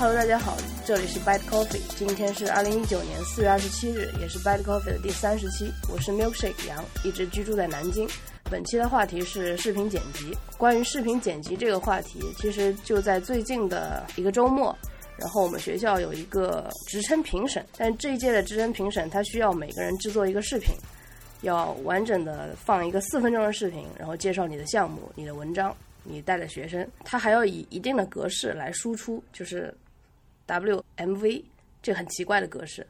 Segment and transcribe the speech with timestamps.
[0.00, 0.56] Hello，大家好，
[0.86, 5.70] 这里是 Bad Coffee，今天是二零一九年四月二十七日，也是 Bad Coffee 的第三十期。
[5.92, 8.08] 我是 Milkshake 杨，一直居住在南京。
[8.50, 10.34] 本期的话题是视频剪辑。
[10.56, 14.74] 关于视频剪辑这个话题，其实就在最近的一个周末，
[15.18, 20.74] 然后我们学校有一个职称评审，但这一届的职称评审，它需要每个人制作一个视频，
[21.42, 25.76] 要完整的放一个四分钟的视频，然后介绍你的项目、你的文章。
[26.02, 29.72] 你带的学生，他还要以一定的格式来输出，就是
[30.50, 31.44] WMV
[31.80, 32.86] 这很奇怪的格式，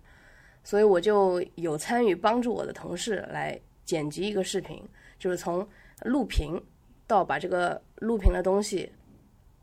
[0.65, 4.83] 所以我就有参与帮助我的同事来剪辑一个视频，
[5.19, 5.67] 就是从
[6.03, 6.61] 录屏
[7.07, 8.91] 到把这个录屏的东西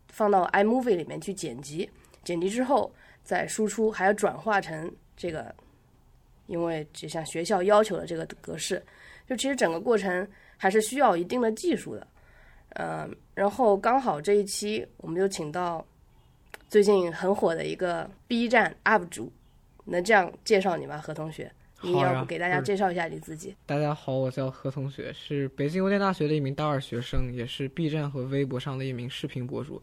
[0.08, 1.90] 放到 iMovie 里面去剪辑，
[2.22, 5.54] 剪辑之后再输出，还要转化成这个，
[6.46, 8.82] 因为就像学校要求的这个格式，
[9.26, 12.06] 就其实整个过程还是需要一定的技术的。
[12.74, 15.84] 嗯，然后刚好这一期我们就请到
[16.68, 19.32] 最近很火的一个 B 站 UP 主，
[19.86, 20.98] 能这样介绍你吗？
[20.98, 23.56] 何同学，你要不给大家介绍一下你自己？
[23.64, 29.80] 大家好，我叫何同学，是北京邮电大学的一名大二学生，也是 B 站和微博上的一名视频博主。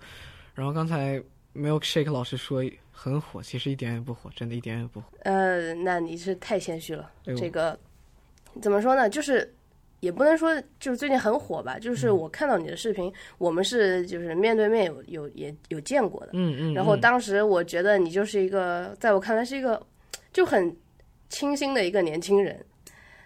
[0.54, 1.20] 然后刚才
[1.56, 5.08] Milkshake 老师说很火，其实一点也不火，真的一点也不火。
[5.24, 7.12] 呃，那你是太谦虚了。
[7.36, 7.78] 这个
[8.62, 9.10] 怎么说呢？
[9.10, 9.52] 就是。
[10.02, 16.74] 也不能说就是最近很火吧，就是我看到你的视频，我们是就是面对面有有也有见过的，嗯嗯。
[16.74, 19.82] 然后当时我觉得你就是一个，在我看来是一个
[20.32, 20.76] 就很
[21.30, 22.64] 清新的一个年轻人，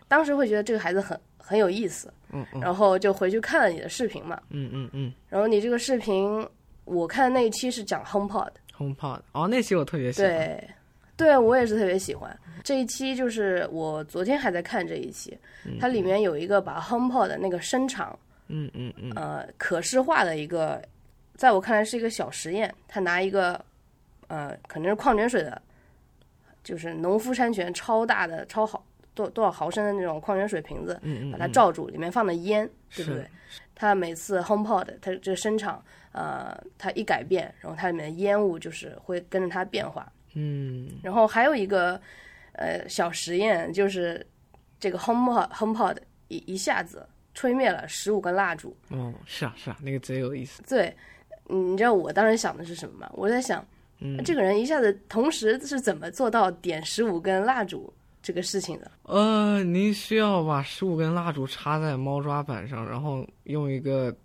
[0.07, 2.61] 当时会觉得这个孩子很很有意思，嗯嗯。
[2.61, 5.13] 然后就回去看了你的视频嘛，嗯嗯嗯。
[5.27, 6.47] 然后你这个视频，
[6.85, 10.31] 我看那一期是讲 HomePod，HomePod，哦，那期我特别喜欢。
[10.31, 10.69] 对。
[11.19, 15.37] 对，我也是特别喜欢这一期，就是我昨天还在看这一期，
[15.77, 20.81] 它里面有一个把 HomePod 的那个声场，嗯嗯嗯，呃，可视化的一个，
[21.35, 22.73] 在我看来是一个小实验。
[22.87, 23.59] 他拿一个，
[24.29, 25.61] 呃，可能是矿泉水的，
[26.63, 28.81] 就是农夫山泉超大的超好
[29.13, 30.97] 多多少毫升的那种矿泉水瓶子，
[31.33, 33.29] 把它罩住，里面放的烟，对不对？
[33.75, 40.09] 它每次 HomePod 它这个声场，呃，它一改变，然后它里面的烟雾就是会跟着它变化。
[40.33, 41.99] 嗯，然后还有一个
[42.53, 44.25] 呃小实验，就是
[44.79, 45.97] 这个 HomePod HomePod
[46.27, 48.75] 一一下子吹灭了十五根蜡烛。
[48.89, 50.61] 哦，是啊是啊，那个贼有意思。
[50.67, 50.95] 对，
[51.47, 53.11] 你知道我当时想的是什么吗？
[53.13, 53.65] 我在想，
[54.23, 57.91] 这个人一下子同时是怎么做到点十五根蜡烛
[58.21, 58.91] 这个事情的？
[59.03, 64.15] 呃，您需要把十五根蜡烛插在猫抓板上，然后用一个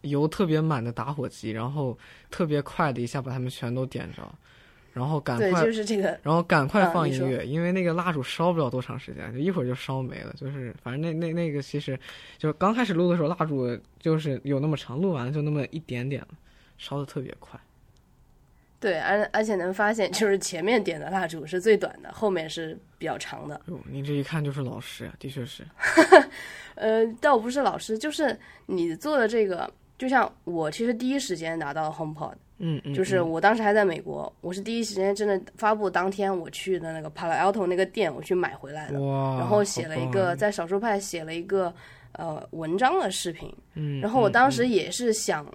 [0.00, 1.96] 油特别满的打火机，然后
[2.30, 4.22] 特别快的一下把它们全都点着。
[4.96, 6.18] 然后赶快，就是这个。
[6.22, 10.32] 然后赶快放音乐，因为那个蜡烛烧不了多长时间，就一会儿就烧没了。
[10.38, 12.00] 就是反正那那那个其实，
[12.38, 16.28] 就刚开始录的时候，蜡烛就是有那么长，录完了就那么一点点了，
[16.78, 17.60] 烧的特别快。
[18.80, 23.60] 对，而而且能发现， 就是前面点的蜡烛是最短的，后面是比较长的。
[23.66, 25.62] 哟，您这一看就是老师啊，的确是。
[26.74, 28.34] 呃，倒不是老师，就是
[28.64, 32.32] 你做的这个，就像我其实第一时间拿到 HomePod。
[32.58, 41.74] 嗯嗯，就是我当时还在美国，我是第一时间真的发布当天我去的那个 Palo Alto 那个店，我去买回来的，然后写了一个在少数派写了一个
[42.12, 45.46] 呃文章的视频，嗯，然后我当时也是想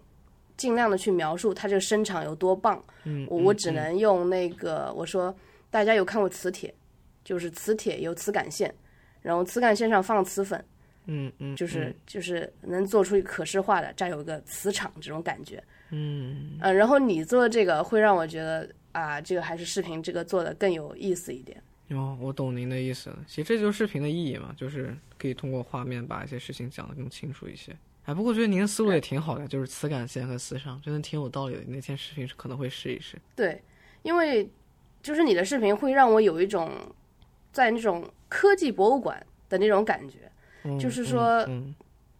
[0.57, 5.35] 尽量的去描述它这个声场有多棒，嗯，我我只能用那个我说
[5.69, 6.73] 大家有看过磁铁，
[7.23, 8.73] 就是磁铁有磁感线，
[9.21, 10.63] 然后磁感线上放磁粉。
[11.07, 15.61] 嗯嗯，就是就是能做出一个可视化的，这样有一个磁场这种感觉。
[15.91, 21.61] 嗯嗯，然后你做的这个会让我觉得啊，这个还是视频这个做的更有意思一点。
[21.89, 23.19] 哦，我懂您的意思了。
[23.27, 27.75] 其实这就是视频的意义嘛，就是可以通过画面把一些事情讲得更清楚一些。
[28.05, 31.61] 哎，不过我觉得您的思路也挺好的，就是磁感线和磁场，真的挺有道理的。
[31.67, 33.17] 那天视频是可能会试一试。
[33.35, 33.61] 对，
[34.03, 34.49] 因为
[35.03, 36.71] 就是你的视频会让我有一种
[37.51, 40.19] 在那种科技博物馆的那种感觉。
[40.79, 41.43] 就是说，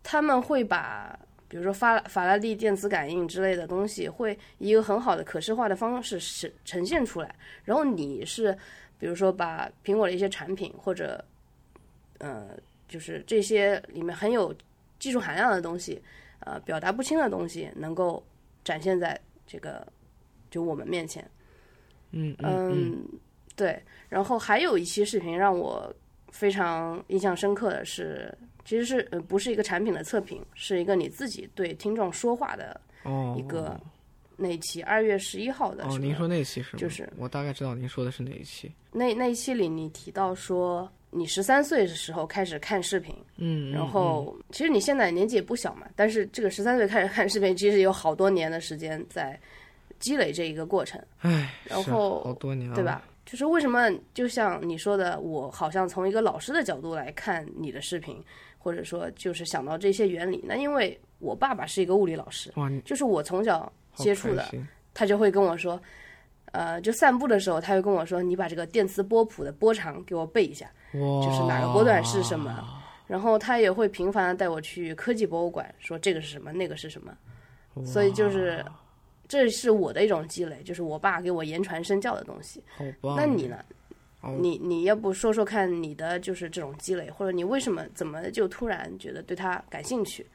[0.02, 1.18] 他们会把，
[1.52, 7.36] 比如说法法拉利电子感应之类的东西，会以一个很好的可视化的方式呈呈现出来。
[7.66, 8.58] 然后你是，
[8.98, 11.22] 比如说把苹果的一些产品，或者，
[12.20, 12.52] 呃，
[12.88, 14.56] 就是这些里面很有
[14.98, 16.02] 技术含量的东西，
[16.40, 18.24] 呃，表达不清的东西，能够
[18.64, 19.86] 展现在这个
[20.50, 21.30] 就我们面前。
[22.12, 23.04] 嗯嗯，
[23.58, 23.78] 对。
[24.08, 25.94] 然后还有一期视频让我。
[26.34, 32.80] 非常印象深刻的是，其实是呃不是一个产品的测评，是一个你自己对听众说话的
[33.38, 33.80] 一个
[34.38, 35.86] 那一期二月十一号的。
[35.86, 36.80] 哦，您说那一期是吗？
[36.80, 38.72] 就是我大概知道您说的是哪一期。
[38.92, 49.40] 那那一期里你提到说，你十三岁的时候开始看视频，嗯，然后其实你现在年纪也不小嘛，但是这个十三岁开始看视频，其实有好多年的时间在
[50.00, 52.84] 积累这一个过程，唉，然后好多年了，对？
[52.84, 53.04] 吧？
[53.24, 58.22] 就是为什么，就像你说的，我好像从一个老师的角度来看你的视频，
[58.62, 60.44] 或者说就是想到这些原理。
[60.48, 62.54] 那因为我爸爸是一个物理老师，
[62.86, 64.46] 就是我从小接触的，
[64.94, 65.82] 他就会跟我说，
[66.52, 72.64] 呃，就散步的时候，他会跟我说，你把这个电磁波谱的波长给我背一下，就是哪个波段是什么。
[73.08, 77.12] 然后他也会频繁的带我去科技博物馆，说这个是什么，那个是什么。
[77.86, 78.64] 所以就是，
[79.28, 82.64] 这是我的一种积累，就是我爸给我言传身教的东西。
[82.78, 83.16] 好棒！
[83.18, 83.58] 那你呢？
[84.22, 90.26] 哦你你要不说说看你的就是这种积累，或者你为什么怎么就突然觉得对他感兴趣？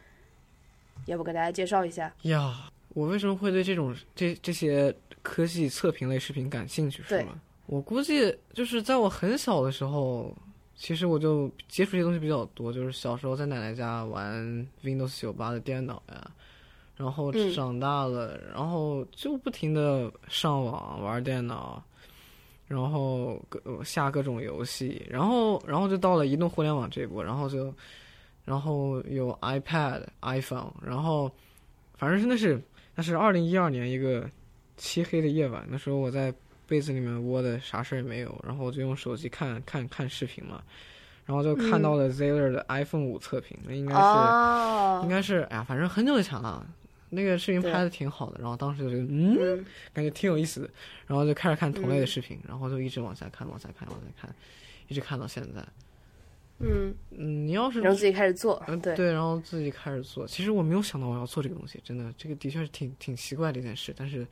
[1.06, 2.12] 要不给大家介绍一下？
[2.22, 4.92] 呀，我为什么会对这种这这些
[5.22, 7.02] 科技测评类视频感兴趣？
[7.04, 7.40] 是对吗？
[7.66, 10.34] 我估计就是在我很小的时候，
[10.74, 14.34] 其实我就接触这些东西比较多，就是小时候在奶奶家玩
[14.82, 16.30] Windows 九八的电脑呀，
[16.96, 21.82] 然后嗯长大了，然后就不停的上网玩电脑。
[22.68, 27.72] 然后各下各种游戏，然后然后就到了移动互联网这一步，然后就，
[28.44, 31.30] 然后有 iPad、iPhone，然后
[31.94, 32.60] 反正是那是
[32.94, 34.28] 那是二零一二年一个
[34.76, 36.34] 漆黑的夜晚，那时候我在
[36.66, 40.60] 被子里面窝的啥事儿也没有，然后我就用手机看看看视频嘛，
[41.24, 46.66] 然后就看到了 Zeller 的 iPhone 五测评，那应该是、哦应，该是哎呀，反正很久以前了。
[47.10, 49.64] 那个视频拍的挺好的，然后当时就觉得嗯，嗯。
[49.92, 50.70] 感觉挺有意思的，
[51.06, 54.34] 然后就开始看同类的视频，然后就一直往下看，往下看，往下看，
[54.88, 55.64] 一直看到现在。
[56.58, 60.26] 嗯，嗯，你要是然后自己开始做，嗯，对，对，然后自己开始做。
[60.26, 64.26] 其实我没有想到我要做这个东西，真的，这个的确是挺挺奇怪的一件事，但是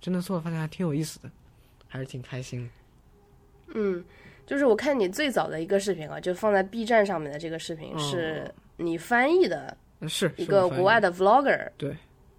[0.00, 1.30] 真的做了发现还挺有意思的，
[1.86, 2.68] 还是挺开心的。
[3.74, 4.02] 嗯，
[4.46, 11.94] 就是我看你最早的一个视频啊，就放在 B 站上面的这个视频，哦是你翻译的嗯是一个国外的 vlogger，对，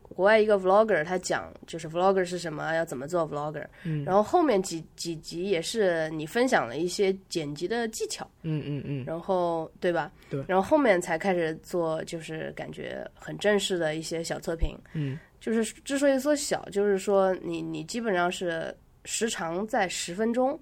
[0.10, 10.12] 国外一个 vlogger，他讲就是 vlogger 是什么，要怎么做 vlogger，嗯然后后面几几集也是你分享了一些剪辑的技巧，嗯嗯嗯，然后对吧？
[10.30, 18.76] 对然后后面才开始做，就是感觉很正式的一些小测评，嗯，就是之所以说小，就是说你你基本上是
[19.06, 20.60] 时长在十分钟，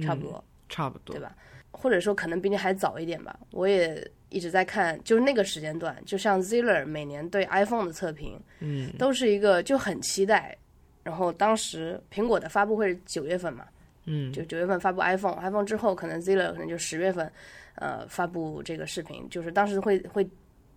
[0.00, 0.42] 差不多。
[0.68, 1.22] 差不多对。
[1.22, 1.36] 吧？
[1.70, 3.38] 或者说可能比你还早一点吧。
[3.50, 10.56] 我也一直在看，就是那个时间段，就像 Ziller 每年对 iPhone 的测评，嗯，都是一个就很期待。
[11.04, 13.64] 然后当时苹果的发布会是九月份嘛，
[14.06, 17.30] 嗯，就九月份发布 iPhone，iPhone 之后可能 Ziller 可能就十月份，
[17.76, 20.26] 呃，发布这个视频，就是当时会会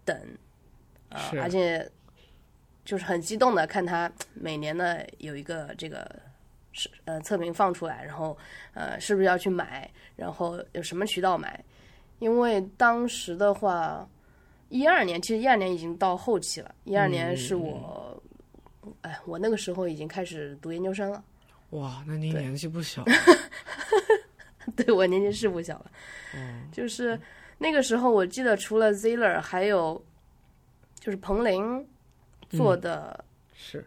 [0.06, 0.16] 等，
[1.10, 1.90] 呃，是而且
[2.86, 6.08] 就是很激动的看他每年的有一个这个
[6.74, 8.38] 是呃测评放出来，然后
[8.74, 11.64] 呃是不是要去买，然后有什么渠道买，
[12.20, 14.08] 因为当时的话，
[14.70, 18.22] 一二年其实一二年已经到后期了，一二年是我，
[19.02, 21.24] 哎，我那个时候已经开始读研究生了。
[21.72, 23.04] 哇，那您年纪不小。
[24.76, 25.92] 对我年纪是不小了，
[26.36, 27.20] 嗯就是
[27.58, 30.04] 那个时候我记得除了 Ziller，还有
[31.00, 31.88] 就是彭林
[32.50, 33.24] 做的
[33.54, 33.86] 是。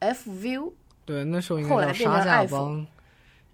[0.00, 0.72] F View，、
[1.04, 2.68] 对，那时候应后来变成该叫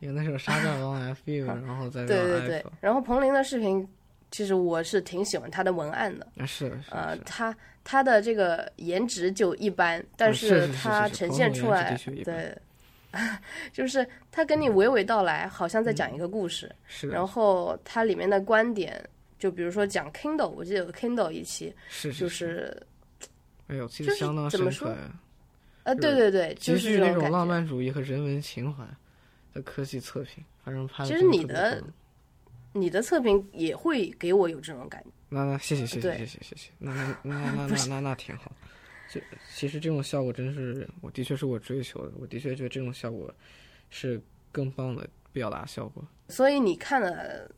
[0.00, 3.86] 因为那时候沙架帮 F U，然后再对对对然后彭林的视频，
[4.30, 12.56] 其实我是挺喜欢他的文案的，啊是是呃，是，他他的这个颜值就一般，但嗯是是是他呈现出来对，
[13.72, 19.02] 就是他跟你娓娓道来，好像在讲一个故事，是然后它里面的观点，
[19.38, 22.46] 就比如说讲 Kindle，我记得有个 Kindle 一期，是就是。
[22.46, 22.82] 是
[23.68, 25.10] 哎呦，其实相当怎么说深刻呀。
[25.82, 27.46] 呃，对对对，就是那种浪。
[27.46, 28.82] 漫主义和人文情怀
[29.52, 31.08] 的科技测评，反正拍的。
[31.08, 31.82] 其实你的
[32.72, 35.10] 你的测评也会给我有这种感觉。
[35.28, 38.50] 那那谢谢谢谢谢谢谢谢，那那 那那那那那挺好。
[39.10, 39.22] 这
[39.54, 43.34] 其实这种效果真是我的确是我追求的，我的确觉得这种效果
[43.88, 44.20] 是
[44.52, 46.04] 更棒的表达效果。
[46.28, 47.50] 所以你看的，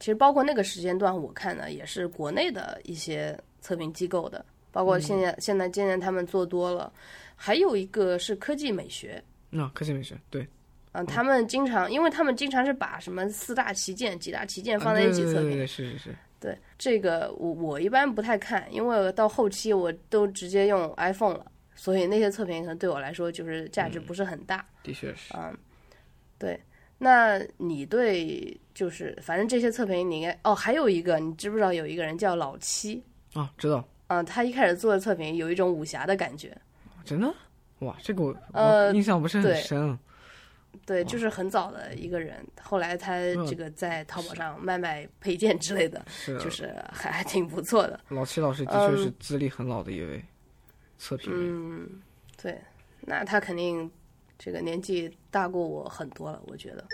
[0.00, 6.90] 其实包括那个时间段，我看的也是国内的一些测评机构的，包括现在、现在渐渐他们做多了，
[7.34, 9.22] 还有一个是科技美学。
[9.50, 10.46] 那、科技美学对，
[10.96, 24.64] 啊、他们经常，因为他们经常是把什么四大旗舰、几大旗舰放啊在一起测评，对对对对是是是，对这个我我一般不太看，因为到后期我都直接用 iPhone 了，所以那些测评可能对我来说就是价值不是很大。
[24.82, 25.34] 的确是。
[25.36, 25.54] 嗯，
[26.38, 26.58] 对。
[26.98, 33.04] 那你对就是反正这些测评你应该哦，还有一个你知不知道有一个人叫老七？
[33.34, 36.56] 啊，知道，嗯、他一开始做的测评有一种武侠的感觉，
[37.04, 37.30] 真的？
[37.80, 39.98] 哇，这个我呃我印象不是很对深。
[40.86, 47.98] 对，就是很早的一个人，后来他嗯这个在淘宝上卖卖配件之类的，是就是还还挺不错的。
[48.08, 50.24] 老七老师的确是资历很老的一位
[50.96, 51.42] 测评人。
[51.42, 51.90] 嗯，
[52.40, 52.56] 对。
[53.00, 53.90] 那他肯定
[54.38, 56.84] 这个年纪大过我很多了，我觉得。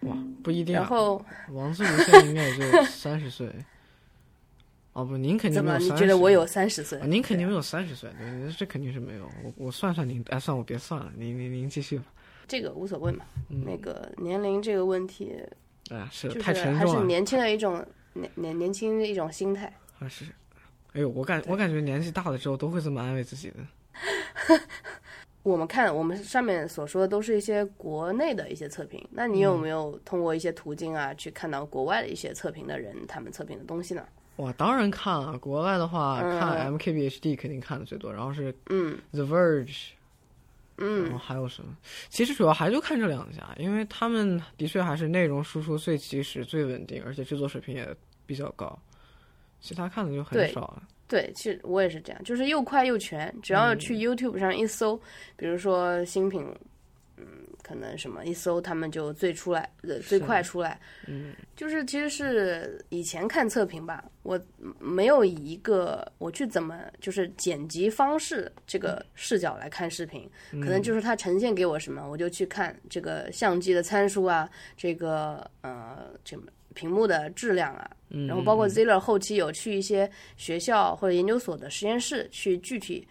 [0.00, 0.80] 哇，不一定、啊。
[0.80, 3.48] 然后王自如现在应该也就三十岁。
[4.92, 5.64] 哦不，您肯定？
[5.64, 7.06] 没有30你觉得我有三十岁啊？？
[7.06, 9.30] 您肯定没有三十岁，对，这肯定是没有。
[9.44, 12.06] 我我算算您，哎，算我别算了，您您您继续吧。
[12.48, 13.24] 这个无所谓嘛。
[13.50, 15.32] 嗯那个年龄这个问题，
[15.90, 19.72] 哎呀，是就是太沉还是，年轻的一种年年年轻的一种心态。
[20.00, 20.24] 啊是。
[20.94, 23.56] 哎呦，我感我感觉年纪大了之后都会这么安慰自己的。
[25.44, 34.04] 我们看我们上面所说的都是一些国内的一些测评，那你有嗯没有通过一些途径啊，去看到国外的一些测评的人他们测评的东西呢？
[34.36, 35.38] 我，当然看了。
[35.38, 39.90] 国外的话，嗯看 MKBHD 肯定看的最多，然后是嗯 The Verge，
[40.78, 41.76] 然嗯后还有什么？
[42.08, 47.94] 其实主要还就看这两家，因为他们的确还是内容输出最及时、最稳定，而且制作水平也
[48.24, 48.78] 比较高。
[49.60, 50.82] 其他看的就很少了。
[51.08, 54.96] 对，其实我也是这样，就是又快又全，只要去嗯 YouTube 上一搜，
[55.36, 56.54] 比如说新品，嗯，
[57.68, 60.80] 可能什么一搜，他们就最出来，呃，最快出来。
[61.06, 64.40] 嗯，就是其实是以前看测评吧，我
[64.78, 76.44] 没有以一个我去怎么就是剪辑方式这个视角来看视频，可能就是它呈现给我什么，我就去看这个相机的参数啊，这个呃这个
[76.74, 77.90] 屏幕的质量啊，
[78.26, 83.06] 然后包括 Ziller 后期有去一些学校或者研究所的实验室去具体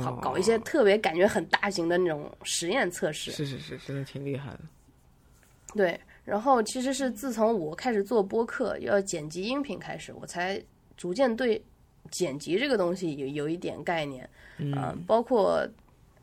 [0.00, 3.30] 好哦，搞一些特别感觉很大型的那种实验测试。
[3.30, 4.60] 是是是，真的挺厉害的。
[5.74, 10.60] 对，然后其实是自从我开始做播客，要剪辑音频开始，我才
[10.96, 11.62] 逐渐对
[12.10, 14.28] 剪辑这个东西有有一点概念。
[14.58, 15.68] 嗯呃，包括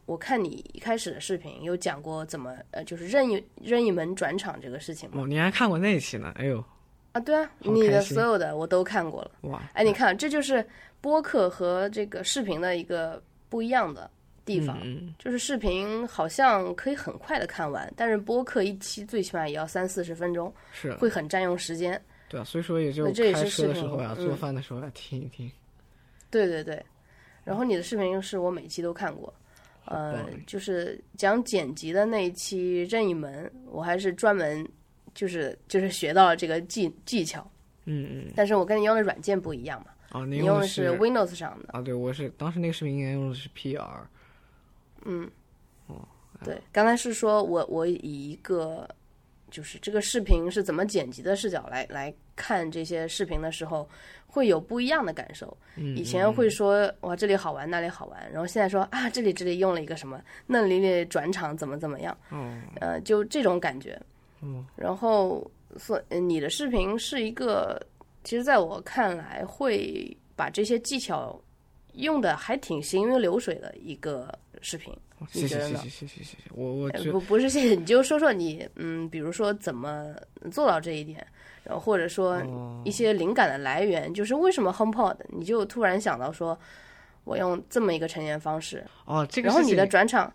[0.05, 5.22] 我看你一开始的视频有讲过怎么呃，就是任意任意门转场这个事情嘛。
[5.22, 6.34] 哦，你还看过那一期呢？
[6.36, 6.63] 哎呦，
[7.12, 9.32] 啊，对啊，你的所有的我都看过了。
[9.41, 10.65] 哇，哎，你看，这就是
[11.00, 13.22] 播客和这个视频的一个
[13.53, 14.10] 不一样的
[14.43, 14.79] 地方。
[14.81, 22.01] 嗯，就是视频好像可以很快的看完，但是播客一期最起码也要三四十分钟，是，会很占用时间。
[22.27, 25.51] 对啊，所以说也就那这也开车的时候呀，嗯做饭的时候呀，听一听。
[26.31, 26.83] 对对对，
[27.43, 29.31] 然后你的视频是我每期都看过，
[29.86, 34.67] 呃，就是讲剪辑的那一期任意门，我还是专门
[35.13, 37.48] 就是就是学到了这个技技巧，
[37.86, 43.84] 嗯嗯，但是我跟你用的软件不一样嘛，啊，你用的是 Windows 上的，啊，对，我是当时那个视频应该用的是 PR。
[45.05, 45.29] 嗯，
[45.88, 46.08] 哦
[46.46, 48.88] 对，刚才是说我我以一个
[49.50, 53.89] 就是这个视频是怎么剪辑的视角来来看这些视频的时候，
[54.27, 55.58] 会有不一样的感受。
[55.75, 64.00] 嗯，以前会说哇这里好玩那里好玩，然后现在说啊这里这里用了一个什么，那里里转场怎么怎么样，嗯，呃，就这种感觉。
[64.41, 67.82] 嗯，然后所呃你的视频是一个，
[68.24, 71.39] 其实在我看来会把这些技巧
[71.94, 74.27] 用的还挺行云流水的一个
[74.62, 74.94] 视频。
[75.32, 80.13] 你谢谢谢觉得呢谢谢谢谢谢，我我不不是谢谢，你就说说你嗯，比如说怎么
[80.51, 81.25] 做到这一点，
[81.63, 86.60] 然后或者说哦一些灵感的来源，就是为什么 HomePod 你就突然想到说，
[87.24, 90.34] 我用这么一个呈现方式，哦，这个然后你的转场，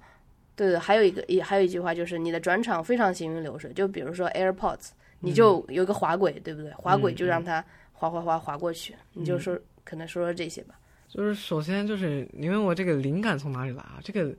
[0.56, 6.70] 对对，还有一个也还有一句话就是你的转场非常行云流水，就比如说 AirPods，你就有一个滑轨，对不对？
[6.72, 10.78] 滑轨就让它滑滑滑滑过去，你就说可能说说这些吧。
[11.08, 13.98] 就是首先就是你问我这个灵感从哪里来啊？
[14.04, 14.34] 这个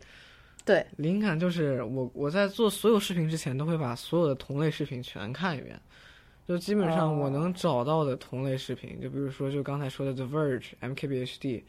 [0.63, 5.79] 对，灵感就是我我在做所有视频之前都会把所有的同类视频全看一遍，
[6.47, 11.63] 就基本上我能找到的同类视频，就比如说就刚才说的 The Verge、MKBHD，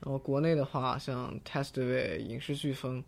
[0.00, 3.04] 然后国内的话像 Testway、影视飓风，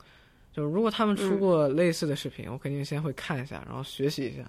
[0.53, 4.45] 就如果他们出过类似的视频，我肯定先会看一下，然后学习一下，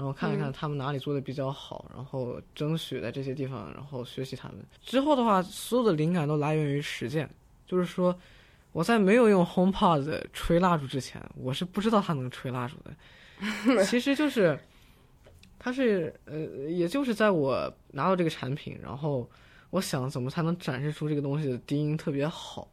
[0.00, 4.56] 然后看一看他们哪里做的比较好，然后争取在这些地方，然后学习他们。
[4.80, 7.28] 之后的话，所有的灵感都来源于实践，
[7.66, 8.18] 就是说。
[8.72, 13.82] 我在没有用 HomePod 吹蜡烛之前，我是不知道它能吹蜡烛的。
[13.84, 14.56] 其实就是，
[15.58, 16.38] 它是呃，
[16.70, 19.28] 也就是在我拿到这个产品，然后
[19.70, 22.70] 我想怎么才能展示出这个东西的低音特别好，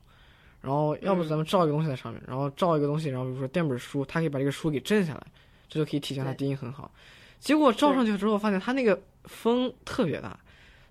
[0.61, 5.27] 然后要不咱们照一个东西在上面，然后照一个东西，然后比如说垫本书，它可以把这个书给震下来，
[5.67, 6.91] 这就可以体现它低音很好。
[7.39, 10.39] 结果照上去之后，发现它那个风特别大，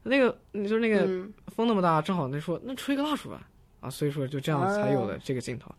[0.03, 1.33] 那个就是那个嗯。
[1.57, 3.49] 风那么大，正好那说那吹个蜡烛吧，
[3.81, 5.75] 啊，所以说就这样才有哦了这个镜头。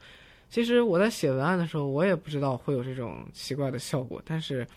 [0.50, 4.68] 其实我在写文案的时候，我也不知道会有这种奇怪的效果，但是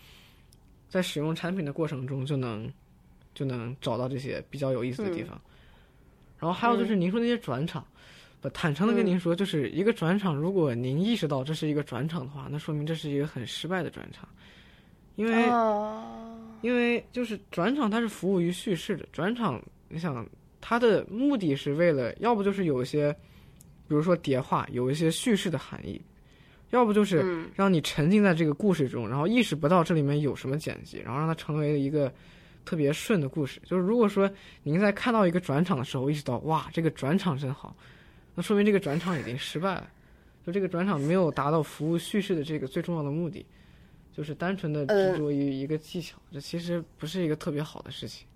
[0.89, 2.71] 在使用产品的过程中就能
[3.33, 5.41] 就能找到这些比较有意思的地方。
[6.37, 7.83] 然后还有就是您说那些转场，
[8.41, 14.29] 不坦诚的跟您说，就是一个转场，如果您意识到这是一个转场的话，那说明这是一个很失败的转场，
[15.21, 15.45] 因为。
[15.49, 16.03] 哦，
[16.61, 19.05] 因为就是转场，它是服务于叙事的。
[19.11, 20.25] 转场，你想
[20.59, 23.11] 它的目的是为了，要不就是有一些，
[23.87, 25.99] 比如说叠画，有一些叙事的含义，
[26.69, 32.13] 要不就是嗯让你沉浸在这个故事中，然后意识不到这里面有什么剪辑，然后让它成为一个
[32.63, 33.59] 特别顺的故事。
[33.65, 34.29] 就是如果说
[34.61, 37.75] 您在看到一个转场的时候意识到哇这个转场真好，
[38.35, 39.89] 那说明这个转场已经失败了，
[40.45, 43.43] 就这个转场没有达到服务叙事的这个最重要的目的，
[44.21, 48.27] 就是单纯的呃执着于一个技巧，这其实不是一个特别好的事情。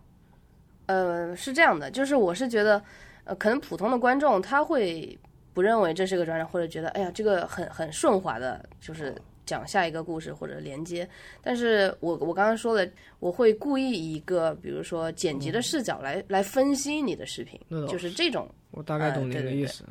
[0.88, 2.84] 呃，是这样的，就是我是觉得，
[3.24, 5.16] 呃，可能普通的观众他会
[5.54, 9.16] 不认为这是个转场，或者觉得，哎呀，这个很很顺滑的，就是
[9.46, 11.08] 讲下一个故事或者连接。
[11.40, 19.84] 但是我我刚刚说的，我会故意以一个比如说剪辑的视角来、来分析你的视频，就是这种，我大概懂您呃对对对的意思。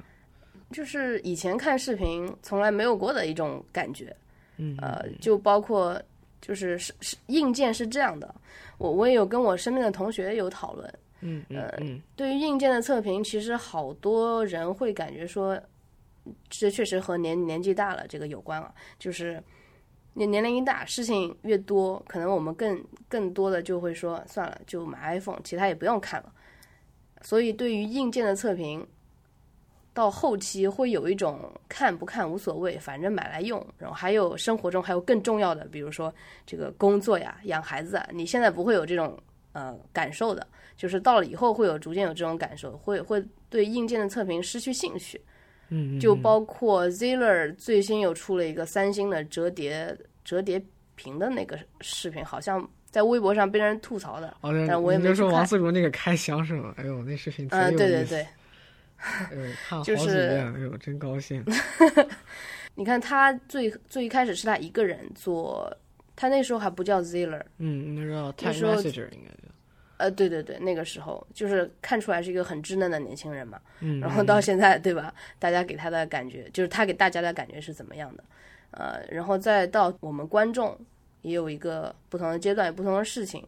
[0.72, 4.12] 就是以前看视频从来没有过的一种感觉。
[4.56, 6.00] 嗯，呃，就包括
[6.40, 8.34] 就是是是硬件是这样的，
[8.78, 10.94] 我我也有跟我身边的同学有讨论。
[11.20, 15.58] 嗯嗯嗯，对于硬件的测评，其实好多人会感觉说，
[16.50, 18.72] 这确实和年年纪大了这个有关啊。
[18.98, 19.42] 就是
[20.12, 26.32] 年年龄一大，事情越多，可能我们更更多的就会说，算了，就买 iPhone，其他也不用看了。
[27.22, 28.86] 所以对于硬件的测评，
[29.94, 33.64] 到后期会有一种看不看无所谓，反正买来用。
[33.78, 39.18] 然后还有生活中还有更重要的，比如说这个工作呀、养孩子啊，你现在不会有这种
[39.52, 40.46] 呃感受的。
[40.76, 45.20] 就是到了以后会有逐渐有这种感受，会会对硬件的测评失去兴趣。
[45.68, 50.60] 嗯，就包括 Ziller 最新又出了一个三星的折叠折叠
[50.96, 54.36] 屏的那个视频，好像在微博上被人吐槽的。
[54.40, 56.74] 哦，但我也没去看王自如那个开箱是吗？
[56.76, 58.26] 哎呦，那视频贼嗯、对对对，
[59.04, 61.44] 哎 呦，看了好就是，哎呦，真高兴。
[62.74, 65.72] 你看他最最一开始是他一个人做，
[66.16, 69.54] 他那时候还不叫 Ziller，嗯，那时候 Messenger 应该叫。
[69.96, 73.60] 呃，对对对，那个时候就是看出来是一个很稚嫩的年轻人嘛。
[73.78, 75.14] 嗯，然后到现在，对吧？
[75.38, 78.24] 大家给他的感觉，就是他给大家的感觉是怎么样的？
[78.72, 80.76] 呃，然后再到我们观众
[81.22, 83.46] 也有一个不同的阶段，有不同的事情，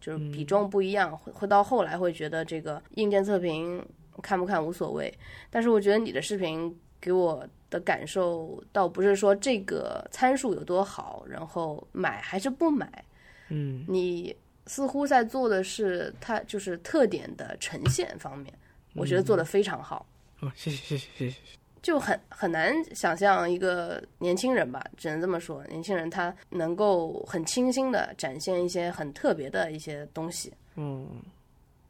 [0.00, 3.80] 就是比重不一样，会会到后来会觉得这个硬件测评
[4.22, 5.12] 看不看无所谓。
[5.50, 13.04] 但是我觉得你的视频给我的感受，倒不是说这个参数有多好，然后买还是不买，
[13.48, 14.34] 嗯你
[14.66, 18.52] 似乎在做的是它就是特点的呈现方面，
[18.94, 20.06] 我觉得做得非常好。
[20.40, 21.36] 哦，谢谢谢谢谢谢。
[21.82, 30.50] 就很很难想象一个年轻人吧，只能这么说，年轻人他能够很清新的展现一些很特别的一些东西。
[30.76, 31.06] 嗯，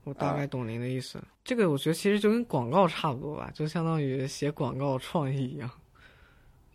[0.05, 1.23] 我大概懂您的意思。
[1.43, 5.71] 这个我觉得其实就跟广告差不多吧，就相当于写广告创意一样，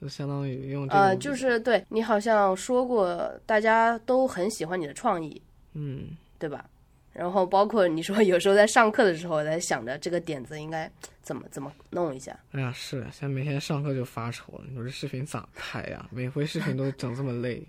[0.02, 5.42] 就相当于用这个呃，就是对你好像说过，大家都很喜欢你的创意，
[5.74, 6.66] 嗯对吧？
[7.12, 10.90] 然后包括你说有时候在上课的时候，在想着这个点子应该
[11.22, 12.38] 怎么怎么弄一下。
[12.52, 14.64] 哎呀，是，现在每天上课就发愁了。
[14.70, 16.08] 你说这视频咋拍呀？
[16.12, 17.68] 每回视频都整这么累，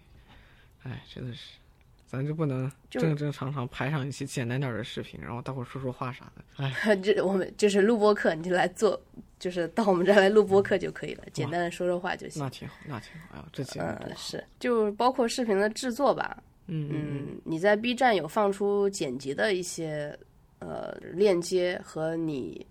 [0.85, 1.55] 哎，真的是，
[2.11, 6.43] 咱就不能正正常常拍上一期简单点儿的视频，然后大伙儿说说话啥的。
[6.59, 9.01] 哎，这我们就是录播课，你就来做，
[9.39, 12.43] 就是到我们这儿来录播课就可以了，简单的说说话就行。
[12.43, 13.29] 那挺好，那挺好。
[13.35, 20.19] 哎呦，这节目多嗯，是，就包括视频的制作吧，嗯嗯嗯，你在 B 站有放出剪辑的一些
[20.59, 22.67] 呃链接和你，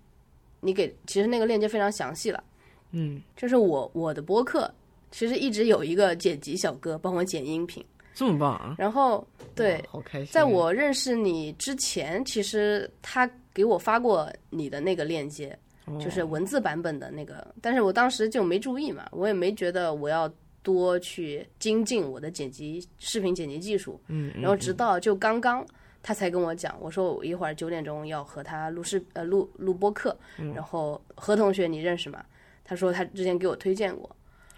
[0.60, 2.44] 你给其实那个链接非常详细了。
[2.90, 4.70] 嗯，就是我我的播客
[5.10, 7.82] 其实一直有一个剪辑小哥帮我剪音频，
[8.14, 8.74] 这么棒啊！
[8.78, 10.28] 然后对，好开心。
[10.32, 20.30] 在我认识你之前，其实他给我发过你的那个链接，哦就是文字版本的那个，但是我当时就没注意嘛，我也没觉得我要
[20.62, 25.66] 多去精进我的剪辑视频剪辑技术，嗯，嗯然后直到就刚刚
[26.02, 32.24] 他才跟我讲，我说我一会儿九点钟要和他录视呃录录播课，嗯然后何同学你认识吗？
[32.64, 34.08] 他说他之前给我推荐过，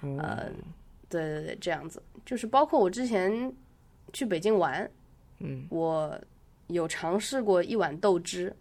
[0.00, 0.50] 哦呃，
[1.20, 3.54] 对对对，这样子，就是包括我之前
[4.12, 4.90] 去北京玩，
[5.40, 6.18] 嗯，我
[6.68, 8.54] 有尝试过一碗豆汁，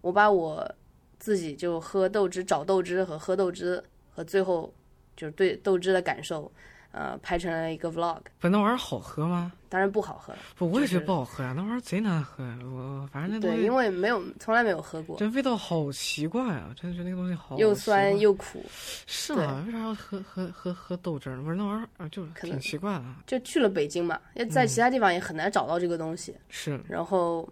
[0.00, 0.74] 我把我
[1.18, 4.72] 自己就喝豆汁、找豆汁和喝豆汁和最后
[5.16, 6.50] 就是对豆汁的感受，
[6.92, 9.52] 呃，拍成了一个 vlog，不，那玩意儿好喝吗？
[9.68, 12.58] 当然不好喝了，不，我也觉得不好喝呀，那玩意儿贼难喝呀。
[12.64, 16.74] 我反正那东对，西因为没有从来没有喝过，这味道好奇怪啊！
[16.74, 18.64] 真的觉得那个东西好又酸又苦，
[19.06, 19.62] 是吗？
[19.66, 21.40] 为啥要喝喝喝喝豆汁儿？
[21.40, 23.22] 不是那玩意儿啊，就挺奇怪的啊。
[23.28, 27.48] 就去了北京嘛，要在其他地方也很难找到这个东西，是，然后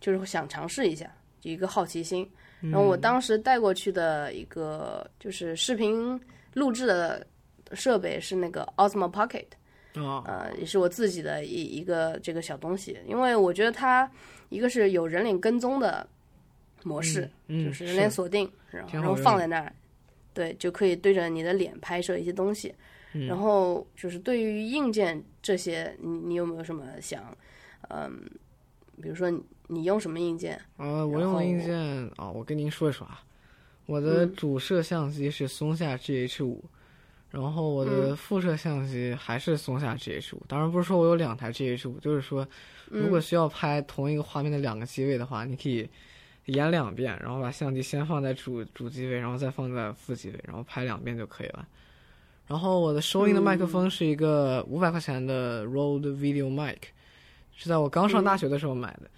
[0.00, 2.28] 就是想尝试一下，就一个好奇心。
[2.60, 6.20] 然然后我当时带过去的一个就是视频
[6.52, 7.24] 录制的
[7.72, 9.46] 设备是那个 Osmo Pocket，
[9.94, 14.10] 啊，呃，也是我自己的一一个这个小东西，因为我觉得它
[14.48, 16.06] 一个是有人脸跟踪的
[16.84, 17.84] 模式，嗯，就是。
[17.84, 19.72] 人脸锁定，然后放在那儿，
[20.32, 22.74] 对，就可以对着你的脸拍摄一些东西。
[23.12, 23.26] 嗯。
[23.26, 27.36] 然后就是对于硬件这些，你你有没有什么想，
[27.88, 28.20] 嗯，
[29.02, 30.60] 比如说你你用什么硬件？
[30.76, 31.76] 呃，我用的硬件
[32.16, 33.22] 啊、我跟您说一说啊，
[33.86, 34.34] 我的嗯。
[34.34, 36.64] 主摄像机是松下 GH 五，
[37.30, 40.42] 然后我的副摄相机还是松下 GH 五。
[40.48, 42.46] 当然不是说我有两台 GH 五，就是说
[42.86, 45.88] 如果需要拍同一个画面的两个机位的话，你可以
[46.46, 51.68] 演两遍，然后把相机先放在主主机位，然后再放在副机位，然后拍两遍就可以了。
[52.46, 56.78] 然后我的收音的麦克风是一个五百块钱的 Rode Video Mic，
[57.54, 59.10] 是在我刚上大学的时候买的。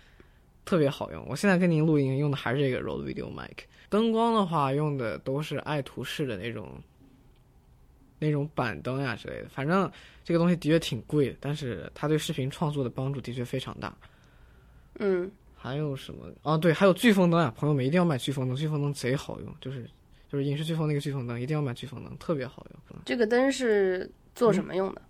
[0.62, 1.24] 特别好用。
[1.26, 3.64] 我现在跟您录音用的还是这个 Rode Video Mic。
[3.88, 6.80] 灯光的话，用的都是爱图仕的那种
[8.20, 9.48] 那种板灯呀之类的。
[9.48, 9.90] 反正
[10.22, 13.92] 这个东西的确挺贵的，但是它对视频创作的帮助的确非常大。
[15.00, 16.26] 嗯还有什么？
[16.42, 19.84] 啊，对，还有飓风灯啊，朋友们一定要买飓风灯，飓风灯贼好用，就是
[20.30, 22.98] 就是影视飓风那个飓风灯，一定要买飓风灯，特别好用。
[23.04, 25.02] 这个灯是做什么用的？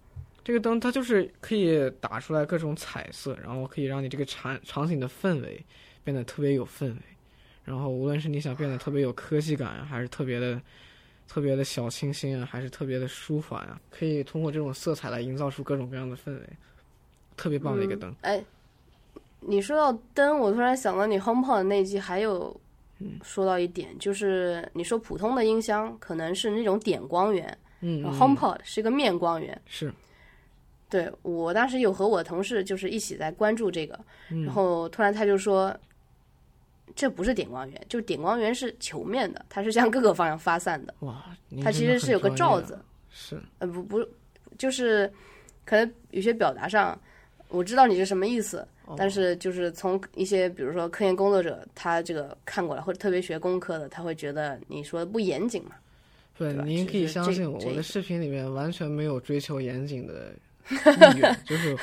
[0.42, 5.64] 这个灯它就是可以打出来各种彩色，然后可以让你这个场场景的氛围
[6.02, 6.96] 变得特别有氛围。
[7.62, 10.60] 然后无论是你想变得特别有科技感啊，还是特别的
[11.30, 16.40] 特别的小清新啊，还是特别的舒缓啊，可以通过这种色彩来营造出各种各样的氛围，
[17.36, 18.12] 特别棒的一个灯。
[18.22, 18.44] 哎，
[19.38, 22.60] 你说到灯，我突然想到你 HomePod 那集还有
[23.22, 29.62] 说到一点，就是你说普通的音箱可能是那种点光源，嗯 HomePod 是一个面光源。
[29.66, 29.92] 是
[30.88, 33.96] 对我当时有和我同事就是一起在关注这个，
[34.32, 35.72] 嗯然后突然他就说，
[36.94, 41.24] 这不是点光源，就点光源是球面的，它是向各个方向发散的，哇，
[41.62, 42.78] 它其实是有个罩子，
[43.10, 44.06] 是呃不不，
[44.58, 45.10] 就是
[45.64, 46.98] 可能有些表达上，
[47.48, 55.72] 我知道你是什么意思，哦但是就是从一些比如说科研工作者他这个看过来，或者特别学工科的，他会觉得你说的不严谨嘛。
[56.36, 60.32] 对，对您可以相信我，我的视频里面完全没有追求严谨的
[60.68, 61.76] 意愿， 就是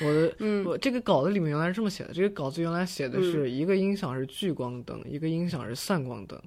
[0.00, 0.64] 我的，嗯。
[0.64, 6.40] 我这个稿子里面原来是这么写的，这个稿子原来写的是一个音响是聚光灯，一个音响是散光灯，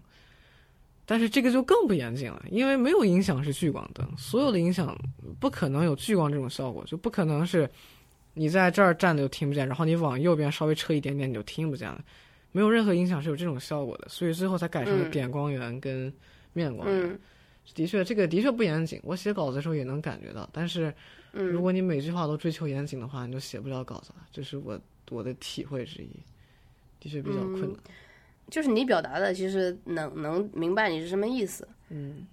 [1.06, 4.97] 但是这个就更不严谨了，因为没有音响是聚光灯，所有的音响
[5.39, 7.69] 不可能有聚光这种效果，就不可能是
[8.34, 12.00] 你在这儿站着就听不见，然后你往右边稍微撤一点点你就听不见了，
[12.52, 15.12] 没有任何音响是有这种效果的，所以最后才改成了嗯。
[15.12, 16.13] 点光源跟
[16.54, 17.10] 面光源。
[17.10, 17.19] 嗯。
[17.76, 18.97] 的确，这个的确不严谨。
[19.04, 20.93] 我写稿子的时候也能感觉到，但是
[21.45, 24.26] 如嗯果你每句话都追求严谨的话，你就写不了稿子了。
[24.32, 26.10] 这是我我的体会之一，
[27.00, 27.78] 的确比较困难。
[28.50, 31.67] 就是你表达的，其实能能明白你是什么意思。
[31.89, 32.26] 嗯，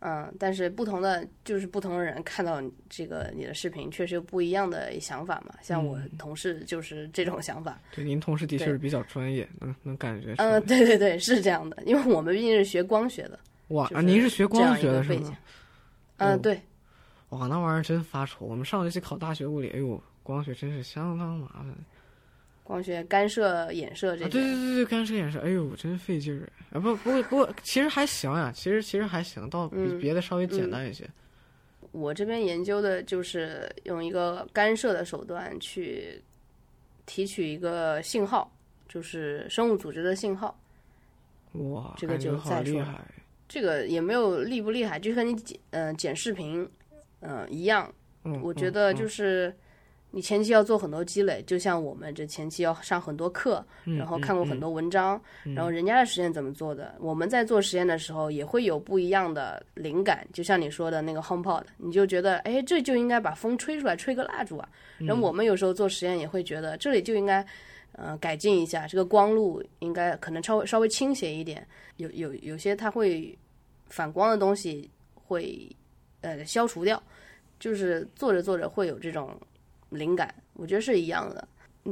[0.00, 5.54] 嗯，但是不同的就是不同的人看到这个你的视频，确实有不一样的想法嘛。
[5.60, 7.78] 像我同事就是这种想法。
[7.94, 10.34] 对，您同事的确是比较专业，能能感觉。
[10.38, 13.38] 嗯，对对对，是这样的，因为我们毕竟是学光学的。
[13.68, 15.36] 哇，啊，就是您是学光学的是吗？
[16.16, 16.60] 嗯，哦对，
[17.32, 18.44] 哇，那玩意儿真发愁。
[18.44, 21.74] 我们上学期考大学物理，哎呦，光学真是相当麻烦。
[22.62, 24.48] 光学干涉、衍射这啊，对些。
[24.50, 26.46] 对对对，干涉衍射，哎呦，真费劲儿。
[26.70, 31.08] 啊，不不过不过，其实还行呀，其实其实还行，倒比嗯别的稍微简单一些。
[31.90, 36.22] 我这边研究的就是用一个干涉的手段去
[37.06, 38.50] 提取一个信号，
[38.88, 40.54] 就是生物组织的信号。
[41.52, 43.00] 哇，这个就好就再说厉害。
[43.48, 46.66] 这个也没有厉不厉害，就跟你剪嗯、呃剪视频
[47.22, 47.90] 嗯、呃一样。
[48.24, 49.52] 嗯，我嗯觉得就是
[50.10, 60.26] 你前期要做很多积累，就像我们这前期要上很多课，嗯然后看过很多文章，然后人家的实验怎么做的，我们在做实验的时候也会有不一样的灵感。
[60.32, 64.68] 就像你说的那个 HomePod，你就觉得哎，这就应该把风吹出来，吹个蜡烛啊。
[64.98, 67.44] 嗯然后我们有时候做实验也会觉得这里就应该。
[67.94, 73.38] 呃，改进一下这个光路，应该可能稍微稍微倾斜一点，有有有些它会
[73.90, 75.70] 反光的东西会
[76.22, 77.00] 呃消除掉，
[77.60, 79.38] 就是做着做着会有这种
[79.90, 81.46] 灵感，我觉得是一样的。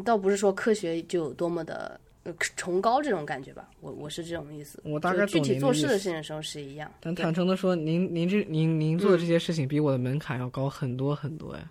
[0.04, 4.80] 倒不是说科学就有多么的呃崇高这种感觉吧，我我是这种意思。
[4.84, 6.90] 我大概具体做事的事情的时候是一样。
[7.00, 11.70] 但坦诚的说，您您这您您做的嗯这些事情比我的门槛要高很多很多呀，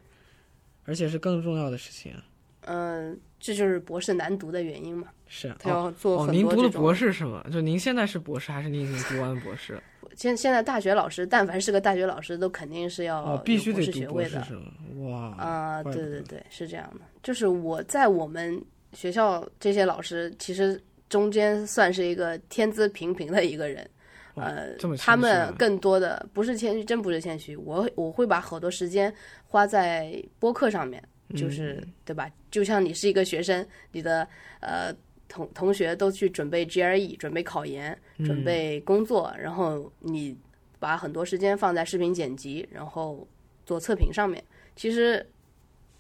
[0.84, 2.24] 而且是更重要的事情啊。
[2.65, 6.47] 嗯、这就是博士难读的原因嘛，是啊，他要做很您。
[6.47, 7.45] 读的博士是吗？
[7.52, 9.82] 就您现在是博士，还是您已经读完博士？
[10.15, 14.43] 现现在大学老师，但凡是个大学老师，都肯定是要哦，必须得学位的。
[14.43, 14.63] 是吗？
[15.08, 17.06] 哇，啊、对对对，是这样的。
[17.23, 23.89] 就是我在我们学校这些老师，其实中间算是一个天资平平的一个人。
[24.36, 27.58] 呃他们更多的不是谦虚，真不是谦虚。
[27.58, 29.13] 我我会把好多时间
[29.45, 31.04] 花在播客上面，
[31.36, 31.94] 就是、嗯。
[32.06, 32.30] 对吧？
[32.52, 34.28] 就像你是一个学生，你的
[34.60, 34.94] 呃
[35.28, 38.26] 同同学都去准备 GRE，准备考研，嗯。
[38.26, 40.36] 准备工作，然后你
[40.80, 43.28] 把很多时间放在视频剪辑，然后
[43.65, 44.44] 做测评上面，
[44.76, 45.26] 其实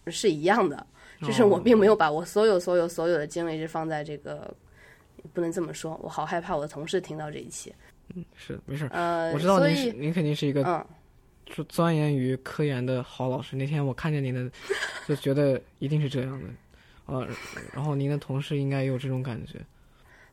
[0.07, 0.87] 是一样的，
[1.21, 4.51] 就是我并没有把我所有所有所有的精力是放在这个，
[5.33, 7.73] 不能这么说，我好害怕我的同事听到这一期。
[8.15, 10.83] 嗯，是没事儿，呃，我知道您是您肯定是一个嗯，
[11.55, 13.55] 就钻研于科研的好老师。
[13.55, 14.51] 那天我看见您的，
[15.07, 16.47] 就觉得一定是这样的，
[17.07, 17.27] 呃，
[17.73, 19.59] 然后您的同事应该也有这种感觉。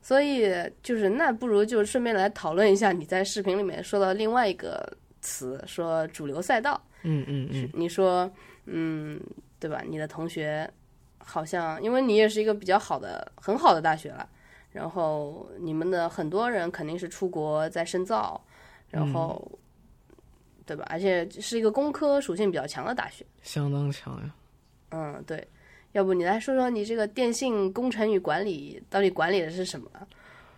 [0.01, 0.49] 所以
[0.83, 6.81] 就是那不如就顺便来讨论一下你在视频里面说到另外一个词，说主流赛道。
[7.03, 8.31] 嗯嗯嗯，你说，
[8.67, 9.21] 嗯，
[9.59, 9.83] 对吧？
[9.87, 10.69] 你的同学
[11.19, 14.29] 好像，因为你也是一个比较好的、很好的大学了，
[14.73, 18.41] 然后你们的很多人肯定是出国在深造，
[18.91, 19.59] 然后，
[20.67, 20.85] 对吧？
[20.91, 23.25] 而且是一个工科属性比较强的大学。
[23.43, 24.35] 相当强呀。
[24.91, 25.47] 嗯，对。
[25.93, 29.89] 要不你来说说你这个电信工程与管理到底管理的是什么？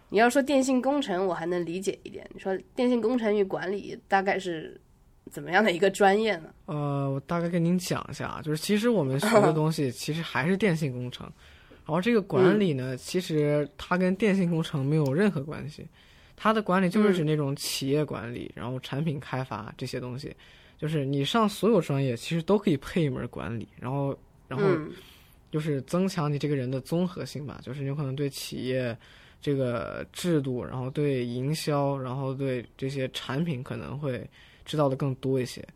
[0.09, 2.29] 你要说电信工程，我还能理解一点。
[2.35, 4.81] 你说电信工程与管理大概是
[5.31, 6.49] 怎么样的一个专业呢？
[6.65, 11.31] 呃，我大概跟您讲一下啊，就是其实我们学的东西 其实还是电信工程，
[11.85, 15.87] 然后这个管理呢，其实它跟电信工程没有任何关系，
[16.41, 20.33] 它的管理就是指那种企业管理，然后产品开发这些东西，
[20.79, 24.93] 就是你上所有专业其实都可以配一门管理，然后然后嗯
[25.51, 28.97] 就是增强你这个人的综合性吧，就是有可能对企业
[29.41, 34.25] 这个制度，然后对营销，然后对这些产品可能会
[34.65, 35.67] 知道的更多一些。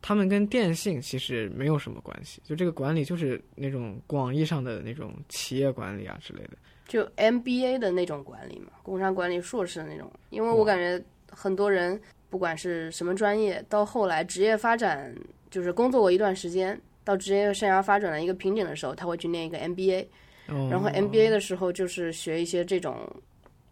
[0.00, 6.52] 他们跟电信其实没有什么关系，就这个管理就是那种广义上的那种企业管理啊之类的。
[6.90, 10.10] 就 MBA 的那种管理嘛，工商管理硕士的那种。
[10.30, 11.00] 因为我感觉
[11.30, 11.98] 很多人
[12.28, 15.14] 不管是什么专业，到后来职业发展，
[15.50, 20.04] 就是工作过一段时间，到职业生涯发展的一个瓶颈的时候，他会去念一个 MBA。
[20.48, 23.08] 哦、然后 MBA 的时候就是学一些这种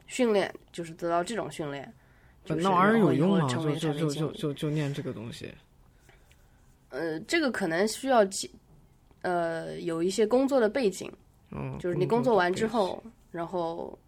[0.07, 1.93] 训练，就是得到这种训练。
[2.45, 3.49] 就是那玩意儿有用吗？
[3.49, 5.53] 就就就就就就念这个东西。
[6.91, 8.49] 呃，这个可能需要几
[9.23, 11.13] 呃有一些工作的背景，
[11.51, 13.99] 嗯，就是你工作完之，后，然后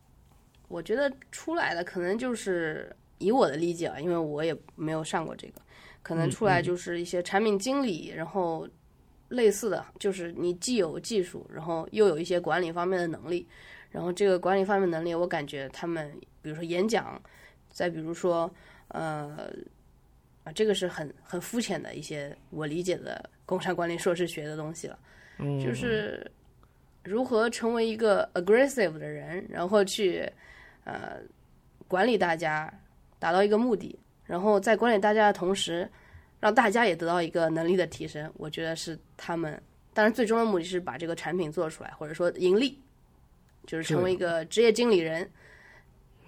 [0.68, 5.60] 我觉得出来的可能就是以我的理解啊，因为我也没有上过这个，
[6.02, 8.68] 可能嗯出来就是一些产品经理，然后
[9.28, 13.46] 类似的，就是你既有技术，然后又有一些管理方面的能力，
[13.90, 17.20] 然后这个管理方面能力，我感觉他们比如说演讲，
[17.70, 18.52] 再比如说
[18.88, 19.50] 呃。
[20.42, 24.98] 啊，这个是很很肤浅的一些我理解的工商管理硕士学的东西了。
[25.36, 26.28] 嗯，就是
[27.04, 30.30] 如何成为一个 aggressive 的人，然后去
[30.84, 31.18] 呃
[31.88, 32.72] 管理大家，
[33.18, 35.88] 达到一个目的，然后在管理大家的同时，
[36.38, 38.30] 让大家也得到一个能力的提升。
[38.36, 39.60] 我觉得是他们，
[39.92, 42.78] 当然最终的目的是把这个产品做出来，或者说盈利，
[43.66, 45.28] 就是成为一个职业经理人，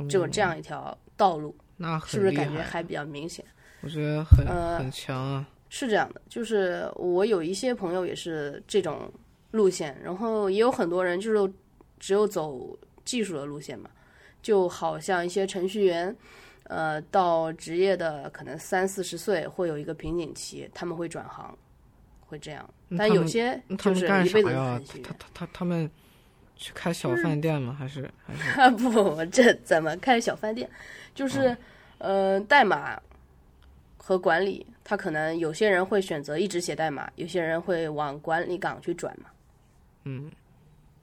[0.08, 2.32] 就有这样一条道路，那是不是？
[2.32, 3.44] 感觉还比较明显？
[3.82, 5.46] 我觉得很、呃很强啊。
[5.68, 9.10] 是这样的，就是我有一些朋友也是这种
[9.52, 11.52] 路线，然后也有很多人就是
[12.00, 13.88] 只有走技术的路线嘛，
[14.42, 16.14] 就好像一些程序员，
[16.64, 21.56] 呃，到职业的可能三四十岁会有一个瓶颈期，他们会转行，
[22.26, 22.68] 会这样。
[22.98, 24.98] 但有些就是一辈子呀程序？
[24.98, 25.12] 员他。
[25.12, 25.90] 他他他们
[26.56, 27.74] 去开小饭店吗？
[27.78, 30.68] 还是 还是啊不不不，这怎么开小饭店？
[31.14, 31.56] 就是、
[31.98, 33.00] 呃，代码
[33.96, 39.28] 和管理，他可能有些人会选择一直写代码，有些人会往管理岗去转嘛。
[40.04, 40.30] 嗯，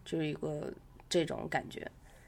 [0.05, 0.71] 就是一个
[1.09, 1.85] 这种感觉。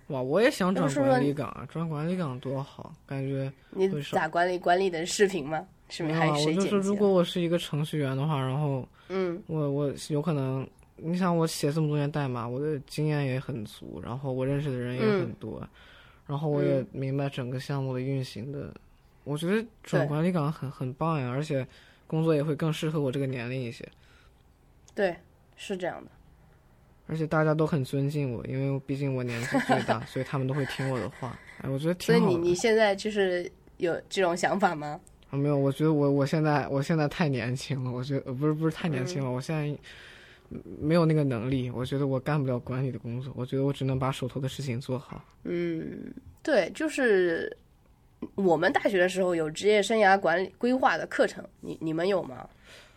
[0.08, 5.66] 哇，我也想转管理岗啊，转管理岗多好，感觉你咋管理管理的视频吗？
[5.88, 6.34] 视频没有啊。
[6.34, 6.90] 还是谁我就说，剪辑的？
[6.90, 15.66] 如果我是一个程序员的话，然后嗯我我有可能，你想我写这么多年代码，我的经验也很足，然后我认识的人也嗯很多，
[16.28, 18.74] 然后我也明白整个项目的运行的，
[19.24, 21.66] 我觉得转管理岗很很棒呀，而且
[22.06, 23.88] 工作也会更适合我这个年龄一些，
[24.94, 25.16] 对，
[25.56, 26.12] 是这样的。
[27.12, 31.38] 而且大家都很尊敬我，因为毕竟我年纪最大， 所以他们都会听我的话。
[31.62, 32.26] 哎，我觉得挺好的。
[32.26, 34.98] 所以你你现在就是有这种想法吗？
[35.30, 39.68] 啊，没有，我觉得我我现在我现在太年轻了，我觉得呃不是不是太年轻了，我现在
[40.52, 45.22] 嗯没有那个能力，我觉得我干不了管理的工作，我觉得我只能把手头的事情做好。
[45.44, 47.56] 嗯，对，就是
[48.36, 52.48] 我们大学的时候有职业生涯管理规划的课程，你你们有吗？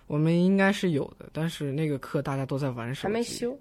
[0.06, 3.58] 我们应该是有的，但是那个课大家都在玩手机，还没修。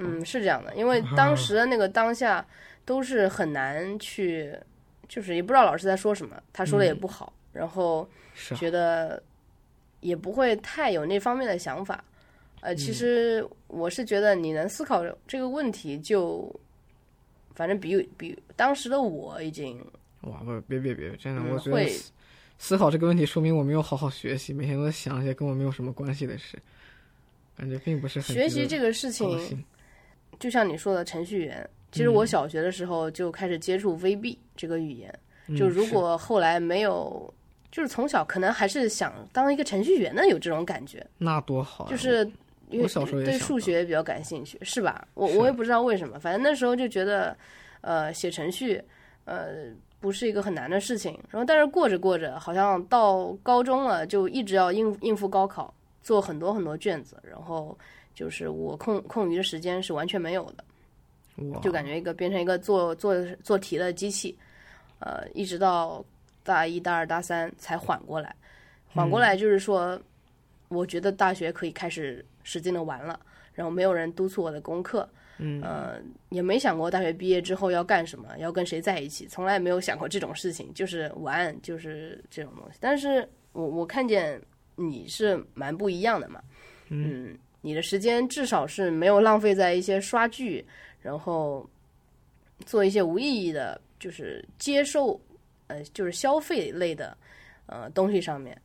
[0.00, 2.44] 嗯，是这样的，因为当时的那个当下
[2.84, 4.52] 都是很难去，
[5.08, 8.08] 就是也不知道老师在说什么，他说的也不好，然后
[8.56, 9.22] 觉得
[10.00, 12.02] 也不会太有那方面的想法。
[12.62, 16.54] 呃，其实我是觉得你能思考这个问题就，
[17.54, 19.82] 反正比比当时的我已经
[20.22, 22.12] 哇，不是别别别，真的，嗯我觉得会思
[22.58, 26.58] 思考这个问题，说明我没有好好学习，每天都在想一些跟我没有什么关系的事，
[27.56, 29.64] 感觉并不是很学习这个事情，兴。
[30.40, 35.14] 就像你说的程序员，其实我小学的时候就开始接触 VB 这个语言。
[35.56, 37.32] 就嗯如果后来没有，
[37.70, 42.28] 就是从小可能还是想当一个程序员的，有这种感觉，那多好呀，就是
[42.70, 42.88] 因为
[43.24, 45.06] 对数学比较感兴趣，是吧？
[45.14, 47.36] 我我也不知道为什么，反正那时候就觉得，
[47.82, 48.82] 呃，写程序，
[49.26, 49.66] 呃。
[50.02, 57.78] 不是一个很难的事情，然后但是过着过着，好像到高中了，就一直要应应付高考，做很多很多卷子，然后
[58.14, 60.64] 就是我空空余的时间是完全没有的。
[61.52, 64.36] 哇，就感觉一个变成一个做做做题的机器，
[64.98, 66.04] 呃，一直到
[66.42, 68.34] 大一大二大三才缓过来，
[68.88, 69.98] 缓过来就是说，
[70.68, 73.18] 我觉得大学可以开始使劲的玩了，
[73.54, 82.76] 然后没有人督促我的功课，嗯，呃，也没想过大学毕业之后要干什么，要跟谁在一起，从来没有想过这种事情，就是玩，就是这种东西。
[82.80, 84.38] 但是我我看见
[84.76, 86.42] 你是蛮不一样的嘛，
[86.88, 90.64] 嗯，你的时间至少是没有浪费在一些刷剧，
[91.00, 91.68] 然后
[92.66, 95.20] 做一些无意义的，就是接受，
[95.66, 97.16] 呃，就是消费类的，
[97.66, 98.56] 呃，东西上面。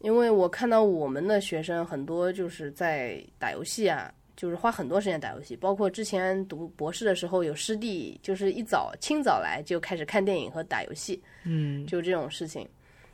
[0.00, 12.68] 因为我看到我们的学生很多就是在打游戏啊，就是花很多时间打游戏，包括之前读博士的时候，有师弟就是一早清早来就开始看电影和打游戏，嗯，就这种事情。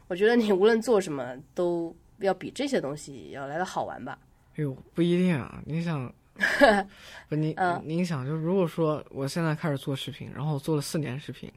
[0.09, 4.19] 我觉得你无论做什么，都要比这些东西要来的好玩吧。
[4.57, 5.63] 哎呦，不一定啊！
[5.65, 6.13] 你想，
[7.29, 11.51] 不，你嗯你想，就如果说我现在开始做视频，然后做了四年视频，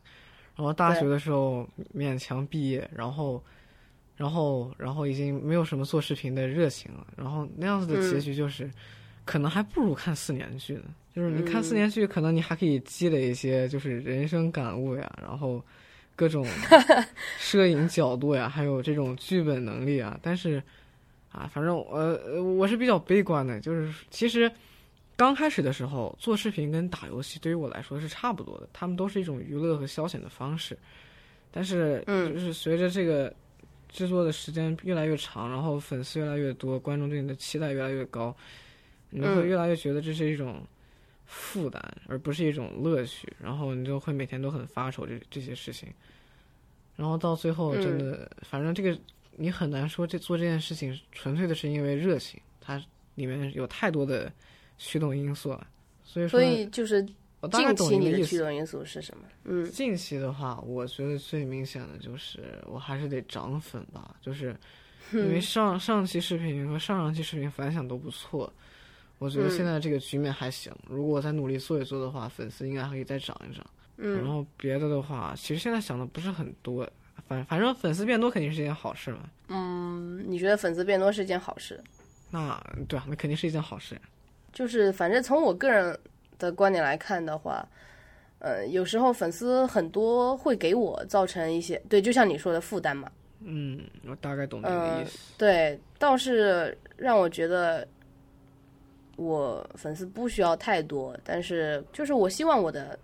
[0.55, 3.43] 然后大学的时候勉强毕业，然后，
[4.15, 8.71] 然后，然后已经没有什么做视频的热情了，然后那样子的结嗯局就是，
[9.25, 10.83] 可能还不如看四年剧呢。
[11.13, 15.63] 就是你看四嗯年剧，可能你还可以积累一些就是人生感悟呀，然后
[16.15, 16.45] 各种
[17.39, 20.17] 摄影角度呀，还有这种剧本能力啊。
[20.21, 20.61] 但是
[21.35, 24.49] 啊，反正我呃我是比较悲观的，就是其实
[25.17, 30.77] 刚开始的时候做视频跟打游戏对于我来说是差不多的，他们都是一种娱乐和消遣的方式。
[31.51, 33.33] 但是嗯就是随着这个
[33.89, 38.35] 制作的时间越来越长，然后粉丝越来越多，观众对你的期待越来越高，
[39.09, 40.61] 你会嗯越来越觉得这是一种
[41.25, 43.31] 负担，而不是一种乐趣。
[43.41, 45.89] 然后你就会每天都很发愁这这些事情，
[46.97, 48.97] 然后到最后真嗯的，反正这个
[49.37, 52.81] 你很难说这做这件事情纯粹的是因为热情，它
[53.15, 54.31] 里面有太多的
[54.77, 55.67] 驱动因素了。
[56.03, 57.05] 所以说，所以就是
[57.41, 58.23] 我大概近期懂你的。
[58.23, 59.23] 驱动因素是什么？
[59.43, 64.55] 嗯近期的话，我觉得最明显的就是我还是得涨粉吧，就是
[65.11, 68.51] 因为上上期视频和上上期视频反响都不错，
[69.17, 70.73] 我觉得现在这个局面还行。
[70.87, 73.65] 如果我再努力做一做的话，粉丝应该还可以再涨一涨。
[73.97, 76.89] 然嗯后别的的话，其实现在想的不是很多，
[77.27, 79.19] 反反正粉丝变多肯定是一件好事嘛。
[79.47, 81.79] 嗯，你觉得粉丝变多是一件好事？
[82.29, 83.99] 那对啊，那肯定是一件好事。
[84.53, 85.97] 就是反正从我个人
[86.37, 87.67] 的观点来看的话，
[88.39, 93.11] 呃，有时候粉丝很多会给我造成一些对，就像你说的负担嘛。
[93.39, 95.33] 嗯，我大概懂你的意思。
[95.37, 97.87] 对，倒是让我觉得
[99.15, 102.97] 我粉丝不需要太多，但是就是我希望我的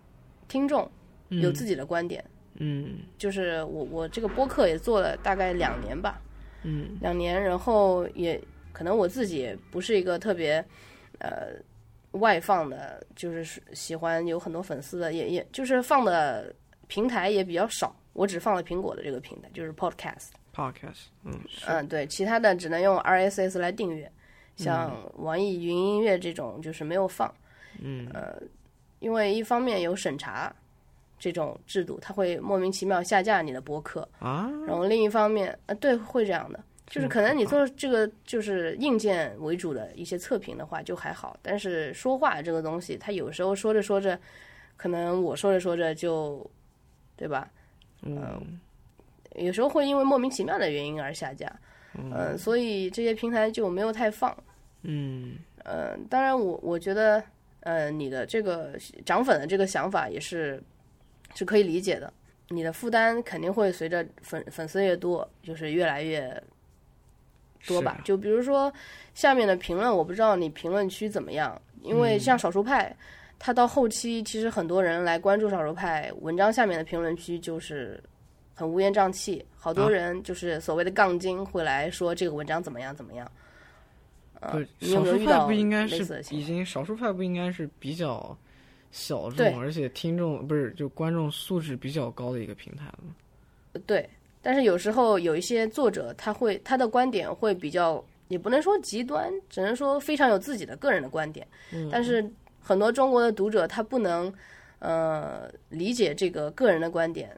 [0.48, 0.90] 听众
[1.30, 2.24] 有自己的观点。
[2.26, 2.31] 嗯
[3.18, 6.22] 就是我我这个播客也做了大概两年吧，
[6.64, 8.40] 嗯两年，然后也
[8.72, 10.64] 可能我自己不是一个特别
[11.20, 11.54] 呃
[12.12, 16.54] 外放的，就是喜欢有很多粉丝的，也也就是放的
[16.88, 20.30] 平台也比较少，我只放了苹果的这个平台，就是 Podcast。
[20.54, 21.32] ，podcast，嗯
[21.66, 24.12] 嗯，对，其他的只能用 RSS 来订阅，
[24.58, 27.34] 像网易云音乐这种就是没有放。
[27.80, 28.50] 嗯呃嗯
[29.00, 30.54] 因为一方面有审查
[31.22, 44.20] 这种制度，它会莫名其妙下架你的博客，啊，然后另一方面，呃，对，会这样的，就是可能你做这个就是硬件为主的一些测评的话就还好，但是说话这个东西，它有时候说着说着，
[44.76, 46.44] 可能我说着说着就，
[47.16, 47.48] 对吧？
[48.02, 48.60] 嗯
[49.36, 51.48] 有时候会因为莫名其妙的原因而下架，
[51.94, 54.36] 嗯、所以这些平台就没有太放。
[54.82, 57.24] 嗯呃，当然我我觉得，
[57.60, 60.62] 呃，你的这个涨粉的这个想法也是
[61.36, 62.12] 是可以理解的。
[62.50, 66.44] 你的负担肯定会随着粉粉丝越多，就是越来越
[67.66, 68.02] 多吧。
[68.04, 68.72] 就比如说
[69.14, 72.94] 下面的评论，我不知道你评论区怎么样，因为像少数派，
[73.40, 78.04] 他到后期其实很多人来关注少数派文章下面的评论区就是
[78.54, 83.32] 很乌烟瘴气，好多啊人就是所谓的杠精会来说这个文章怎么样怎么样。
[84.52, 88.38] 不是，你有少没有遇到数派不应该是已经少数派不应该是比较
[88.92, 93.16] 小众，而且听众不是就观众素质比较高的一个平台了吗？
[93.88, 94.08] 对，
[94.42, 101.48] 但是有时候有一些作者他会他的观点会比较，也不能说极端，只能说非常有自己的个人的观点。
[101.72, 102.30] 嗯但是
[102.60, 104.32] 很多中国的读者他不能
[104.80, 107.30] 呃理解这个个人的观点，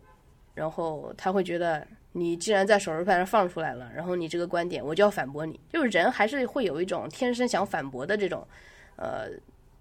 [0.56, 8.46] 然后他会觉得你既然在手术台上放出来了，然后你这个观点我就要反驳你，就是人还是会有一种天生想反驳的这种
[8.96, 9.30] 呃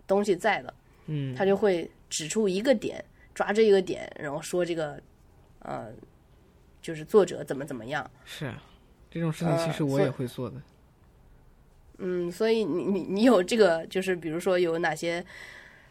[0.06, 0.72] 东西在的，
[1.06, 5.00] 嗯，他就会指出一个点，抓这一个点，然后说这个
[5.60, 5.88] 呃
[6.80, 8.08] 就是作者怎么怎么样。
[8.24, 8.62] 是啊，
[9.10, 10.56] 这种事情其实我也会做的。
[11.98, 15.24] 嗯，所以你你你有这个，就是比如说有哪些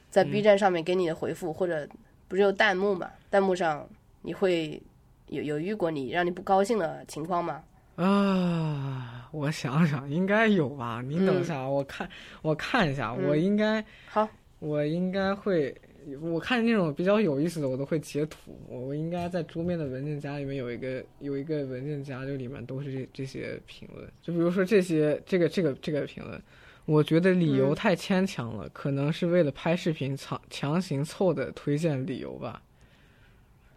[0.09, 1.87] 在嗯 B 站上面给你的回复，或者
[2.27, 3.09] 不是有弹幕嘛？
[3.29, 3.87] 弹幕上
[4.21, 4.81] 你会
[5.27, 7.63] 有有遇过你让你不高兴的情况吗？
[7.95, 11.01] 啊，我想想，应该有吧？
[11.05, 12.09] 你等一嗯下，我看
[12.41, 14.27] 我看一下，我嗯应该好，
[14.61, 15.75] 我应该会，
[16.21, 18.57] 我看那种比较有意思的，我都会截图。
[18.69, 24.07] 我我应该在桌面的文件夹里面有一个有一个文件夹，就里面都是这这些评论。
[24.21, 26.41] 就比如说这些这个这个这个评论，
[26.85, 32.61] 我觉得理由太牵强了，可能是为了拍视频强强行凑的推荐理由吧。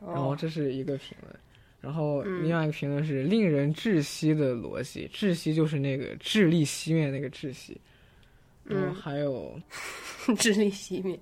[0.07, 1.35] 然后，这是一个评论，
[1.81, 7.81] 然后另外一个评论是令人窒息的逻辑，窒息就是那个智力熄灭那个窒息，
[8.67, 9.61] 嗯还有
[10.39, 11.19] 智力熄灭。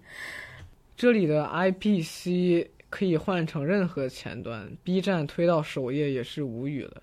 [0.97, 7.03] 这里的 IPC 可以换成任何前端，B 站推到首页也是无语了。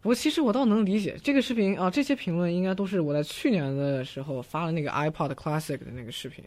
[0.00, 6.42] 不过其实我倒能理解这个视频啊，这些评论应该都是我在去年的时候发了那个 iPod Classic 的那个视频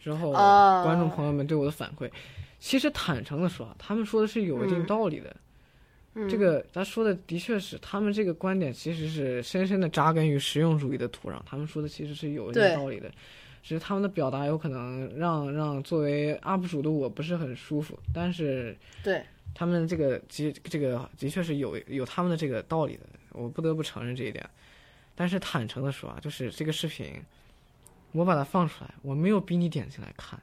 [0.00, 2.10] 之后，哦观众朋友们对我的反馈。
[2.58, 5.30] 其实坦诚的说啊，他们说的是有一定嗯道理的。
[5.30, 5.40] 嗯
[6.28, 11.40] 这个他说的的确是，他们这个观点其实是深深的扎根于实用主义的土壤。
[11.46, 13.08] 他们说的其实是有一定道理的，
[13.62, 17.96] 只是他们的表达有可能让让作为 UP 主的我不是很舒服。
[18.12, 19.22] 但是对，
[19.54, 24.44] 他们这个的这个的确是有有他们的这个道理的，我不得不承认这一点。
[25.14, 27.12] 但是坦诚的说啊，就是这个视频，
[28.12, 30.40] 我把它放出来，我没有逼你点进来看，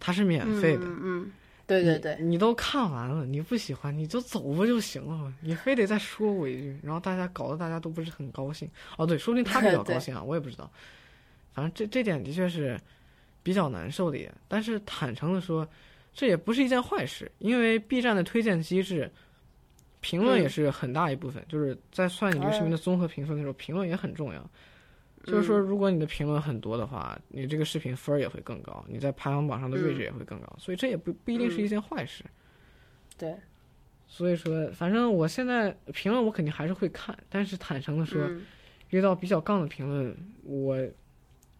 [0.00, 0.84] 它是免费的。
[0.86, 1.32] 嗯嗯，
[1.80, 5.34] 对对对，你，你都看完了，你不喜欢你就走不就行了吗？
[5.40, 8.70] 你非得再说我一句，然后大家搞得大家都不是很高兴。
[8.96, 10.70] 哦，对，说不定他比较 高兴啊，我也不知道。
[11.54, 12.80] 反正这这点的确是
[13.42, 15.66] 比较难受的也，但是坦诚的说，
[16.14, 19.10] 这也不是一件坏事，因为 B 站的推荐机制，
[20.00, 24.50] 评论也嗯是很大一部分，就是在算你这个视频的综合评分的时候，评论也很重要。
[25.24, 32.24] 就是说，如果你的评论很多的话，你这个视频分儿也会更高，你在排行榜上的位置也会更高，所以这也不不一定是一件坏事。
[33.16, 33.36] 对，
[34.06, 38.42] 所以说，反正我现在评论我肯定还是会看，但是坦诚的说，嗯
[38.90, 40.76] 遇到比较杠的评论，我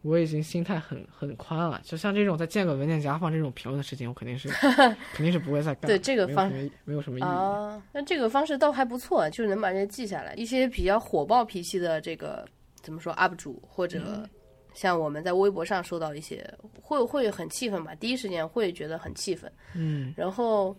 [0.02, 1.80] 我已经心态很很宽了。
[1.82, 4.50] 就像这种再建个文件夹放这种评论的事情，我肯定是
[5.14, 5.86] 肯定是不会再干。
[5.86, 7.24] 对这个方没有没有什么意义。
[7.24, 10.34] 啊，那这个方式倒还不错，就是能把这些记下来。
[10.34, 12.46] 一些比较火爆脾气的这个
[12.82, 14.28] 怎么说 UP 主，或者
[14.74, 16.48] 像我们在微博上收到一些，
[16.80, 17.94] 会会很气愤吧？
[17.94, 19.50] 第一时间会觉得很气愤。
[19.74, 20.76] 嗯，然后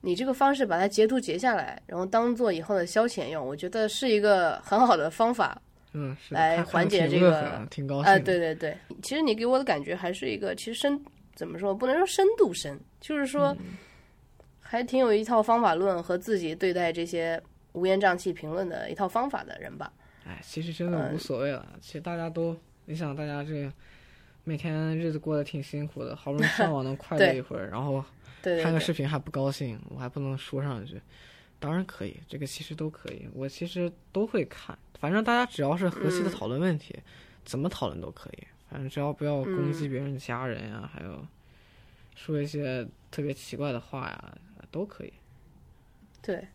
[0.00, 5.60] 你这个方式把它截图截下来，然后当做以后的消遣用，我觉得是一个很好的方法。
[5.96, 8.24] 嗯，是来缓解这个挺高兴啊、的。
[8.24, 11.00] 对对对，其实你给我的感觉还是一个，其实深
[11.36, 13.56] 怎么说，不能说深度深，就是说
[14.60, 17.40] 还挺有一套方法论和自己对待这些
[17.74, 19.92] 乌烟瘴气评论的一套方法的人吧。
[20.26, 21.66] 哎，其实真的嗯无所谓了。
[21.80, 22.56] 其实大家都，
[22.86, 23.70] 你想，大家这
[24.44, 28.04] 每天日子过得挺辛苦的，好不容易上网能快乐一会儿，然后
[28.62, 31.00] 看个视频还不高兴，我还不能说上一句，
[31.58, 36.94] 当然可以，这个其实都可以，我其实都会看，反正大家只要是和谐的嗯讨论问题，
[37.44, 41.26] 怎么讨论都可以，反正只要不要攻嗯击别人家人呀、还有
[42.14, 44.38] 说一些特别奇怪的话呀，
[44.70, 45.12] 都可以。
[46.22, 46.46] 对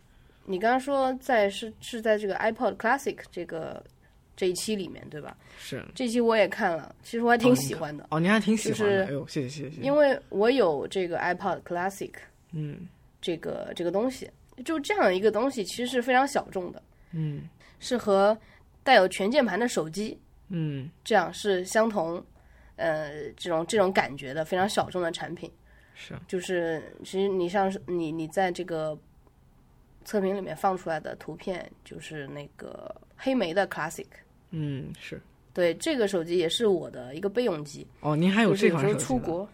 [0.50, 3.84] 你刚刚说在是是在这个 iPod Classic 这个
[4.36, 5.38] 这一期里面对吧？
[5.60, 9.82] 是这期我也看了，其实我还挺喜欢的，哦，你还挺喜欢的，就是哎呦，谢谢谢谢谢谢。
[9.84, 12.12] 因为我有这个 iPod Classic
[12.52, 12.88] 嗯
[13.22, 14.28] 这个这个东西，
[14.66, 16.82] 就这样一个东西其实是非常小众的。
[17.12, 17.48] 嗯
[17.80, 18.36] 是和
[18.84, 22.26] 带有全键盘的手机嗯，这样是相同，
[22.76, 25.52] 呃，这种这种感觉的非常小众的产品。
[25.94, 28.98] 是就是其实你像是你你在这个
[30.10, 34.08] 测评里面放出来的图片，就是那个黑莓的 Classic。
[34.50, 35.22] 嗯是。
[35.54, 39.48] 对，这个手机也是我的一个备用机，哦，您还有这款手机呢出国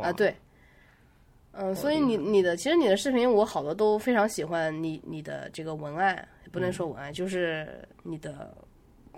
[0.00, 0.34] 啊，对。
[1.52, 8.56] 嗯，所以你你的其实你的视频我好多都非常喜欢你你的这个文案，不能说文案，就是你的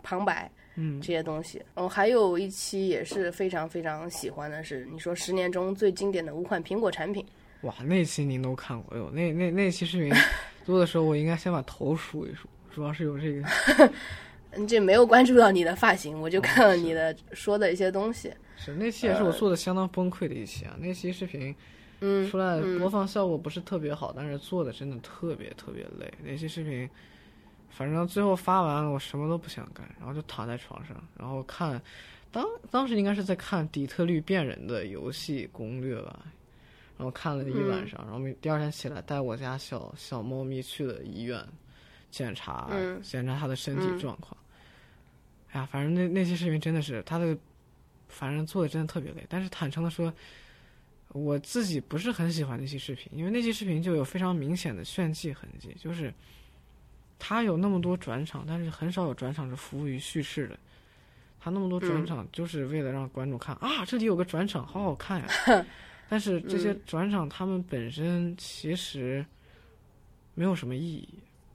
[0.02, 1.62] 旁白，嗯这些东西。
[1.74, 7.24] 哦，还有一期也是非常非常喜欢的是，你说十年中最经典的五款苹果产品，
[7.62, 10.12] 哇，那期您都看过，哎呦，那那那期视频
[10.64, 13.92] 做的时候我应该先把头梳一梳，主要是有这个。
[14.52, 18.32] 嗯，这没有关注到你的发型，我就看了你的说的一些东西。
[18.56, 21.54] 是那期也是我做的相当崩溃的一期啊，那期视频，
[22.00, 26.10] 嗯，出来播放效果不是特别好，但是做的真的特别特别累。
[26.24, 26.88] 那期视频，
[27.68, 31.80] 反正最后发完了，我什么都不想干，然后就躺在床上，然后看，
[32.30, 36.20] 当当时应该是在看底特律变人的游戏攻略吧，
[36.98, 41.42] 然后看了一晚上，然后第二天起来带我家小小猫咪去了医院
[42.10, 42.70] 检查，
[43.02, 44.36] 检查它的身体状况。
[45.52, 47.36] 哎呀，反正那那期视频真的是他的。
[48.08, 50.10] 反正做的真的特别累，但是坦诚的说，
[51.08, 56.14] 我自己不是很喜欢那期视频，因为那期视频就有非常明显的炫技痕迹，就是
[57.18, 60.56] 他有那么多转场，但是很少有转场是服务于叙事的。
[61.40, 65.26] 他那么多转场就是为了让观众看啊，这里有个转场，好好看呀。
[66.08, 69.24] 但是这些转场他们本身其实
[70.34, 71.08] 没有什么意义，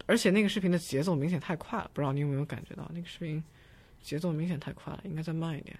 [0.06, 3.42] 而且那个视频的节奏明显太快了，不知道你有没有感觉到那个视频
[4.02, 5.78] 节奏明显太快了，应该再慢一点。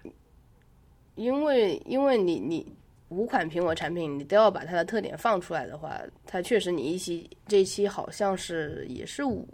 [1.16, 2.66] 因为因为你你
[3.10, 9.46] 五款苹果产品，你都要把它的特点放出来的话，它确实你一期这一期好像是也是五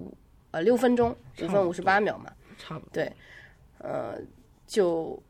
[0.53, 1.11] 呃六分钟，
[1.43, 3.13] 五分五十八秒嘛，差不多对，
[3.79, 4.17] 呃
[4.69, 5.21] 就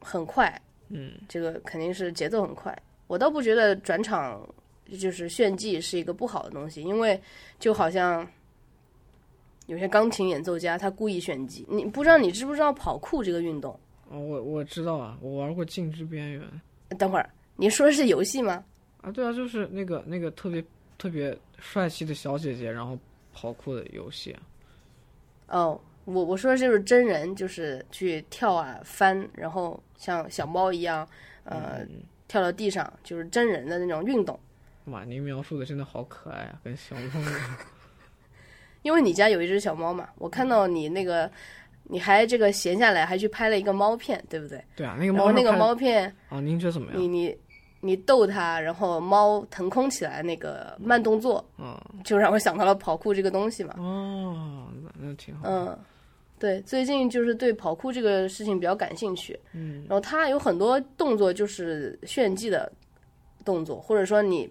[0.00, 0.58] 很快，
[0.88, 2.74] 嗯，这个肯定是节奏很快。
[3.10, 4.40] 我倒不觉得转场
[4.96, 7.20] 就是炫技是一个不好的东西，因为
[7.58, 8.24] 就好像
[9.66, 13.72] 有些钢琴演奏家他故意炫技，你不知道你知不知道跑酷这个运动？
[14.10, 16.40] 哦，我我知道啊，我玩过《静之边缘》。
[16.96, 18.64] 等会儿，你说的是游戏吗？
[19.00, 20.64] 啊，对啊，就是那个那个特别
[20.96, 22.96] 特别帅气的小姐姐，然后
[23.34, 24.42] 跑酷的游戏啊。
[25.48, 31.04] 哦，我我说的就是真人，就是去跳啊翻，然后像小猫一样，
[31.42, 31.84] 呃，
[32.30, 34.38] 跳到地上，就是真人的那种运动。
[34.84, 37.20] 哇，您描述的真的好可爱啊，跟小猫。
[38.82, 41.28] 因为你家有一只小猫嘛，我看到你那个。
[41.92, 44.64] 你还这个闲下来还去拍了一个猫片，对不对？
[44.76, 47.00] 对啊，那个猫那个猫片啊，您觉得怎么样？
[47.00, 47.36] 你你
[47.80, 53.74] 你逗它，然后猫腾空起来那个慢动作，嗯，就让我想到了跑酷这个东西嘛。
[53.78, 55.40] 哦，那那挺好。
[55.48, 55.76] 嗯，
[56.40, 59.38] 对，最近就是对跑酷这个事情比较感兴趣。
[59.52, 62.72] 嗯，然后他有很多动作就是炫技的
[63.44, 64.50] 动作，或者说你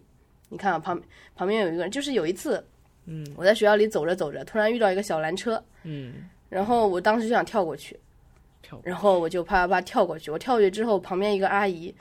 [0.49, 1.01] 你看啊，旁
[1.35, 2.63] 旁边有一个人，就是有一次，
[3.05, 6.29] 嗯，我在学校里走着走着，突然遇到一个小蓝车，嗯。
[6.47, 7.99] 然后我当时就想跳过去，
[8.61, 10.31] 跳，然后我就啪啪啪跳过去。
[10.31, 11.93] 我跳过去之后，旁边一个阿姨，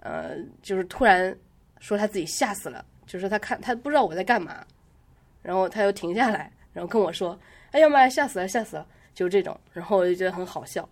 [0.00, 1.34] 呃，就是突然
[1.78, 4.64] 说她自己吓死了，就是她看她不知道我在干嘛，
[5.42, 7.38] 然后她又停下来，然后跟我说
[7.72, 10.88] ：“哎呀妈呀，吓死了，吓死了！”就这种，然后我就觉得很好笑，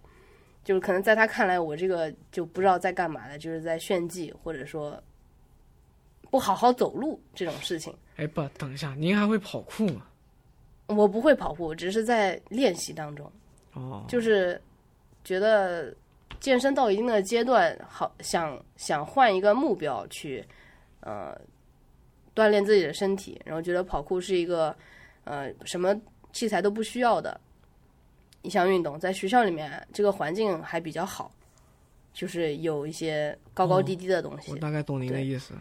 [0.62, 5.02] 就是可能在他看来，我这个就不知道在干嘛的，就是在炫技，或者说
[6.30, 7.94] 不好好走路这种事情。
[8.16, 10.06] 哎，不，等一下，您还会跑酷吗？
[10.86, 13.30] 我不会跑酷，只是在练习当中。
[13.72, 14.60] 哦，就是
[15.24, 15.94] 觉得
[16.40, 20.44] 健身到一定的阶段，好想想换一个目标去，
[21.00, 21.34] 呃，
[22.34, 23.40] 锻炼自己的身体。
[23.44, 24.76] 然后觉得跑酷是一个
[25.24, 25.94] 呃什么
[26.32, 27.40] 器材都不需要的
[28.42, 31.30] 一项运动，在学校里面这个环境还比较好，
[32.12, 34.50] 就是有一些高高低低的东西。
[34.52, 35.54] 我大概懂您的意思。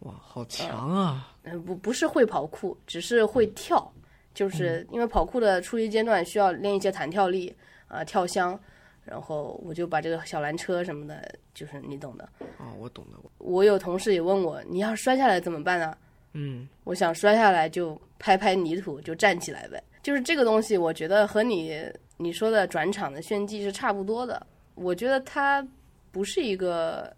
[0.00, 1.34] 哇，好强啊！
[1.44, 3.90] 嗯，不不是会跑酷，只是会跳。
[4.34, 7.50] 就是因为跑酷的初级阶段需要练一些弹跳力
[7.88, 8.60] 啊，跳箱，
[9.02, 12.28] 然后我就把这个小蓝车什么的，就是你懂的。
[12.58, 13.16] 哦，我懂的。
[13.38, 15.96] 我有同事也问我，你要摔下来怎么办呢？
[16.34, 19.82] 嗯，我想摔下来就拍拍泥土就站起来呗。
[20.02, 24.46] 就是这个东西，我觉得和你你说的转场的炫技是差不多的。
[24.74, 25.66] 我觉得它
[26.10, 27.14] 不是一个，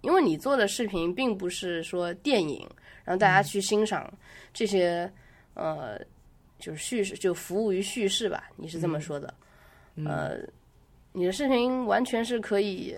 [0.00, 2.68] 因为你做的视频并不是说电影，
[3.04, 4.12] 让大家去欣赏
[4.52, 5.10] 这些
[5.54, 5.98] 呃。
[6.58, 9.34] 就是叙事，就服务于叙事吧，你是这么说的，
[10.06, 10.38] 呃，
[11.12, 12.96] 你的视频完全是可以，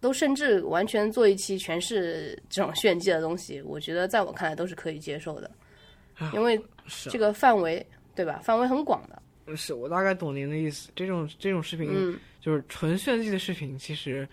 [0.00, 5.50] 都甚至完全做一期全是这种炫技的东西，我觉得在我看来都是可以接受的，
[6.32, 6.58] 因为
[7.10, 8.40] 这个范围对吧？
[8.42, 9.15] 范围很广的。
[9.54, 14.26] 是我大概懂您的意思，这种这种视频就是纯炫技的视频，其实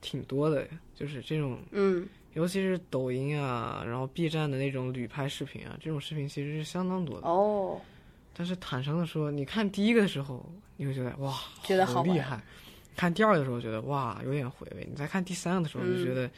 [0.00, 2.06] 挺多的，就是这种嗯。
[2.34, 7.80] 尤其是抖音啊，然后 B 站的那种旅拍视频啊，这种视频其实是相当多的哦。
[8.32, 10.44] 但是坦诚的说，你看第一个的时候，
[10.76, 12.38] 你会觉得哇，觉得好厉害；
[12.94, 16.30] 看第二个的时候，觉得哇，有点回味；你再看第三个的时候，就觉得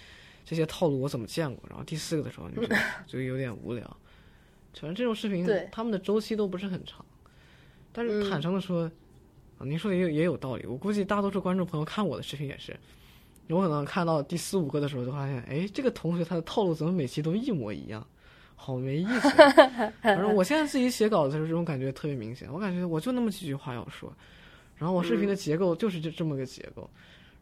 [0.47, 2.75] 这些套路我怎么见过；然后第四个的时候，你就
[3.07, 3.85] 就有点无聊。
[4.73, 7.05] 反正这种视频，他们的周期都不是很长。
[7.93, 8.91] 但是坦诚的说，
[9.59, 10.67] 啊，您说的也也有道理。
[10.67, 12.79] 我估计大多数观众朋友看我的视频也是。
[13.49, 18.07] 有可能看到第四五个的时候，就发现，哎，这个同学他的套路怎么每期都一模一样？
[18.55, 19.29] 好没意思。
[20.01, 22.49] 反正我现在自己写稿子的时候，这种感觉特别明显。
[22.53, 24.13] 我感觉我就那么几句话要说，
[24.77, 26.89] 然后我视频的结构就是这这么个结构，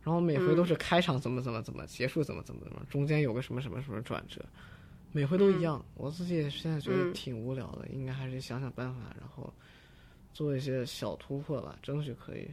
[0.02, 4.40] 然后每回都是开场怎么怎么怎么，结束怎么怎么怎么，中间有个什么什么什么转折，
[5.12, 5.84] 每回都一样。
[5.94, 9.52] 我自己也现在觉得挺无聊的，应该还是想想办法，然后
[10.38, 12.46] 做一些小突破吧，争取可以。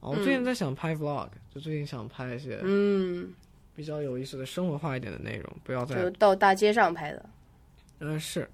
[0.00, 3.30] 哦，我最近在想拍 vlog，就最近想拍一些嗯，
[3.76, 7.26] 比较有意思的生活化一点的内容，不要再就到大街上拍的。
[7.98, 8.48] 嗯，是，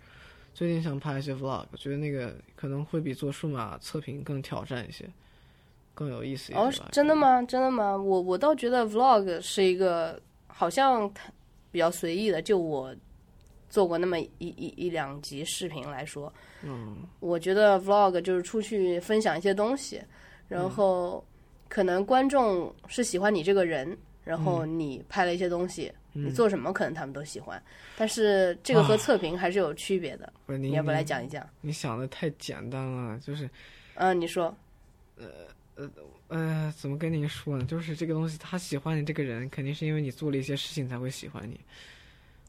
[0.52, 5.08] 最近想拍一些 vlog，觉得那个可能会比做数码测评更挑战一些，
[5.94, 6.60] 更有意思一些。
[6.60, 7.40] 哦，真的吗？
[7.44, 7.96] 真的吗？
[7.96, 11.08] 我我倒觉得 vlog 是一个好像
[11.70, 12.92] 比较随意的，就我
[13.74, 20.00] 做过那么一一一两集视频来说，嗯，我觉得 vlog 就是出去分享一些东西，
[20.46, 21.24] 然后
[21.68, 27.60] 可能观众是喜欢你这个人，然后你拍了一些东西，你做什么可能他们都喜欢，
[27.96, 30.32] 但是这个和啊测评还是有区别的。
[30.46, 31.44] 不是你你要不来讲一讲？
[31.60, 33.50] 你想的太简单了，就是
[33.94, 34.56] 嗯，你说，
[35.16, 35.26] 呃
[35.74, 35.90] 呃
[36.28, 37.64] 呃，怎么跟您说呢？
[37.64, 41.58] 就是这个东西，他喜欢你这个人，肯定是因为你做了一些事情才会喜欢你。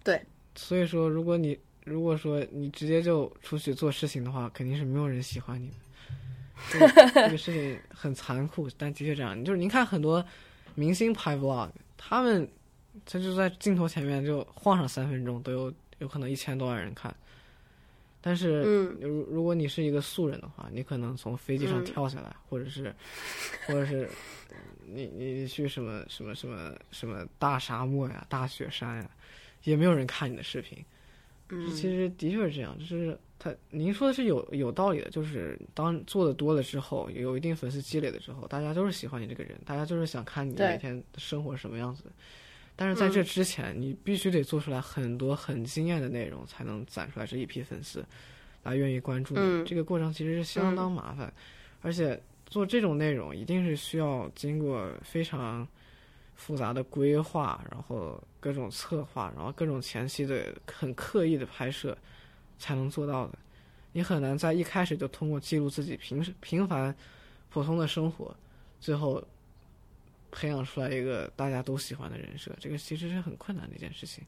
[0.04, 0.22] 对，
[0.56, 5.76] 所以说，如果你如果说你直接就出去做事情的话，肯定是没有人喜欢你的。
[6.72, 9.44] 这个这个事情很残酷，但的确这样。
[9.44, 10.26] 就是您看很多
[10.74, 12.50] 明星拍 vlog，他们
[13.06, 17.14] 他就在镜头前面就晃上三分钟，都有有可能一千多万人看。
[18.22, 22.92] 但是，嗯如如果你是一个素人的话，你可能从飞机上嗯跳下来，或者是，
[23.68, 24.10] 或者是
[24.88, 29.10] 你你你去什么什么什么什么大沙漠呀、大雪山呀，
[29.66, 30.78] 也没有人看你的视频。
[31.50, 42.10] 嗯其实的确是这样，就是他您说的是有有道理的，就是当做的多了之后，有一定粉丝积累的时候，大家都是喜欢你这个人，大家就是想看你每天的生活是什么样子的。
[42.76, 48.04] 但是在这之前，你必须得做出来很多很惊艳的内容，才能攒出来这一批粉丝，
[48.64, 49.40] 来愿意关注你。
[49.40, 51.32] 嗯这个过程其实是相当麻烦，
[51.82, 55.66] 而且做这种内容一定是需要经过非常
[56.36, 61.98] 复杂的规划，然后各种策划，然后各种前期的很刻意的拍摄，
[62.60, 63.38] 才能做到的。
[63.94, 66.94] 你很难在一开始就通过记录自己平时平凡
[67.50, 68.36] 普通的生活，
[68.80, 69.24] 最后
[70.32, 74.22] 培养出来一个大家都喜欢的人设，这个其实是很困难的一件事情。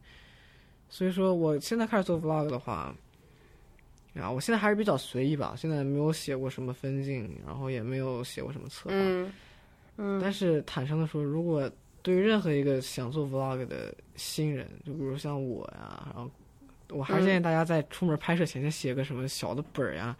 [0.89, 2.95] 所以说，我现在开始做 vlog 的话，
[4.15, 8.95] 啊，我现在还是比较随意吧，现在没有写过什么分镜，然后也没有写过什么策划。
[8.95, 9.33] 嗯
[9.97, 11.69] 嗯但是坦诚的说，如果
[12.07, 16.31] 对于任何一个想做 vlog 的新人，就比如像我呀，然后
[16.91, 20.15] 我还是建议大家在出门拍摄前先写个什么小的本儿呀，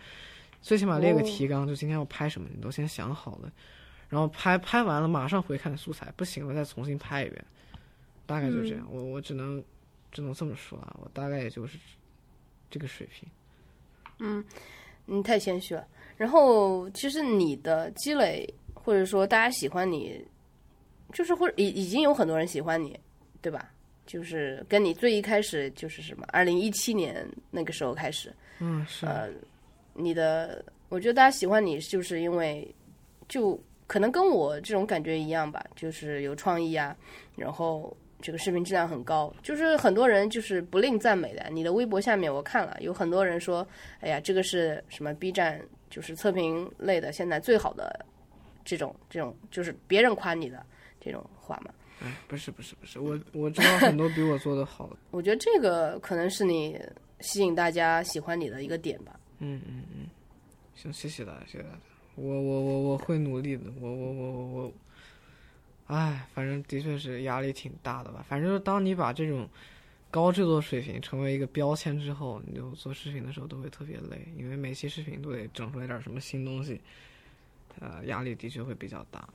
[0.62, 3.50] 最起码列个哦提纲，就今天要拍什么，你都先想好了，
[4.10, 7.46] 然后拍拍完了马上回看素材，不行了再重新拍一遍，
[8.26, 8.86] 大概就这样。
[8.92, 9.64] 我我只能
[10.12, 11.78] 只能这么说啊，我大概也就是
[12.70, 13.30] 这个水平。
[14.20, 14.44] 嗯
[15.06, 15.88] 你太谦虚了。
[16.18, 20.22] 然后，其实你的积累，或者说大家喜欢你，
[21.14, 23.00] 就是或者已已经有很多人喜欢你，
[23.42, 23.72] 对吧？
[24.06, 29.28] 就是跟你最一开始就是什么，二零一七年那个时候开始，嗯，是，呃，
[29.94, 32.74] 你的，我觉得大家喜欢你，就是因为
[33.28, 36.96] 就可能跟我这种感觉一样吧，就是有创意啊，
[37.36, 41.46] 然后这个视频质量很高，就是很多人就是不吝赞美的。
[41.52, 43.68] 你的微博下面我看了，有很多人说，
[44.00, 48.06] 哎呀，这个是什么 B 站就是测评类的现在最好的
[48.64, 50.66] 这种这种，就是别人夸你的
[51.00, 51.74] 这种话嘛。
[52.00, 56.80] 哎，不是不是不是，我我知道很多比我做的好的， 我觉得这个可能是你
[57.22, 59.20] 吸引大家喜欢你的一个点吧。
[59.40, 60.08] 嗯嗯嗯，
[60.76, 61.80] 行，谢谢大家，谢谢大家，
[62.14, 64.74] 我我我我会努力的，我我我我我，
[65.88, 68.24] 哎，反正的确是压力挺大的吧。
[68.30, 69.50] 反正就是当你把这种
[70.12, 76.80] 高制作水平成为一个标签之后，你就做视频的时候都会特别累，因为每期视频都得整出来点什么新东西，
[77.80, 79.28] 呃，压力的确会比较大。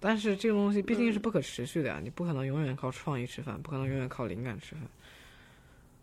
[0.00, 4.82] 但是这个东西毕竟是不可持续的呀，你不可能永远靠创意吃饭，不可能永远靠灵感吃饭，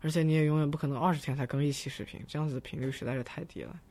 [0.01, 3.81] 而且你也永远不可能二十天才更一期视频，这样子的频率实在是太低了。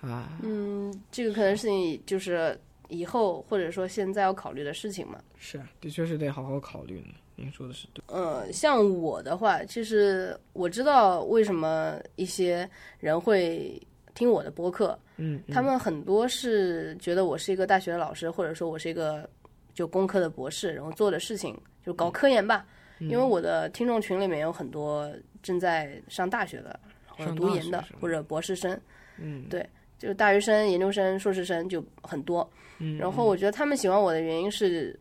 [0.00, 2.58] 啊，嗯，这个可能是你就是
[2.88, 5.22] 以后或者说现在要考虑的事情嘛。
[5.38, 7.14] 是，的确是得好好考虑呢。
[7.34, 8.02] 您说的是对。
[8.08, 13.80] 嗯，像我的话，其实我知道为什么一些人会
[14.16, 19.28] 听我的播客，嗯，他们很多是觉得我是一个大学的老师，或者说我是一个
[19.74, 22.66] 就工科的博士，然后做的事情就搞科研吧。
[22.98, 25.12] 因为我的听众群里面有很多
[25.42, 28.80] 正在上大学的，或者读研的或者博士生，
[29.18, 32.50] 嗯，对，就是大学生、研究生、硕士生就很多。
[32.78, 34.98] 嗯，然后我觉得他们喜欢我的原因是，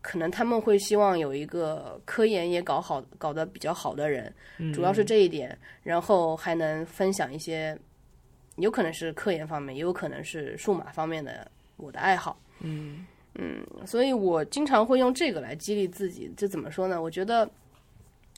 [0.00, 7.78] 可能他们会希望有一个科研也搞好、搞得比较好的人，嗯主要是这一点，然后还能分享一些，
[8.56, 12.38] 有可能是科研方面，也有可能是数码方面的我的爱好。
[12.60, 16.32] 嗯嗯，所以我经常会用这个来激励自己。
[16.36, 17.00] 这怎么说呢？
[17.02, 17.48] 我觉得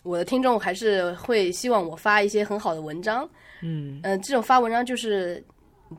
[0.03, 3.29] 我的听众还是会希望我发一些很好的文章。
[3.63, 5.43] 嗯嗯、这种发文章就是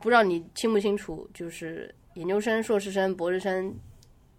[0.02, 3.74] 不知道你清不清楚，就是研究生、硕士生、博士生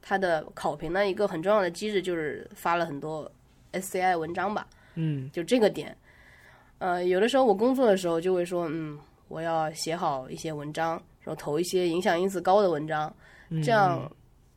[0.02, 3.32] 他的考评的一个很重要的机制，就是发了很多
[3.74, 4.68] SCI 文章吧。
[4.96, 5.96] 嗯就这个点，
[6.80, 9.00] 呃，有的时候我工作的时候就会说，嗯，
[9.32, 13.16] 我要写好一些文章，然后投一些影响因子高的文章，
[13.48, 14.12] 嗯，这样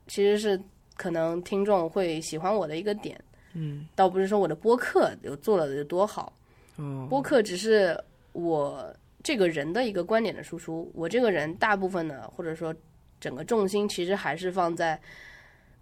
[0.08, 0.60] 其实是
[0.96, 3.18] 可能听众会喜欢我的一个点。
[3.52, 6.32] 嗯倒不是说我的播客有做了有多好，
[6.76, 7.96] 嗯播客只是
[8.32, 10.90] 我这个人的一个观点的输出。
[10.92, 12.74] 我这个人大部分呢，或者说
[13.20, 15.00] 整个重心其实还是放在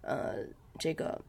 [0.01, 0.35] 呃
[0.77, 1.19] 这个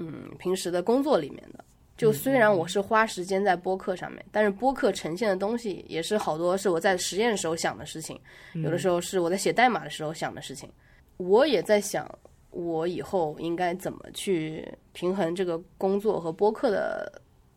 [0.00, 1.64] 嗯平时的工作里面的。
[1.96, 8.20] 就虽然我是花时间在播客上面，但是播客呈现的东西也是好多是我在实验的时候想的事情，
[8.54, 10.70] 有的时候是我在写代码的时候想的事情。
[11.16, 12.06] 我也在想，
[12.50, 17.10] 我以后应该怎么去平衡这个工作和播客的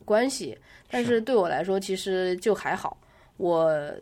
[0.05, 0.57] 关系。
[0.89, 2.97] 但是对我来说，其实就还好。
[3.35, 3.93] 我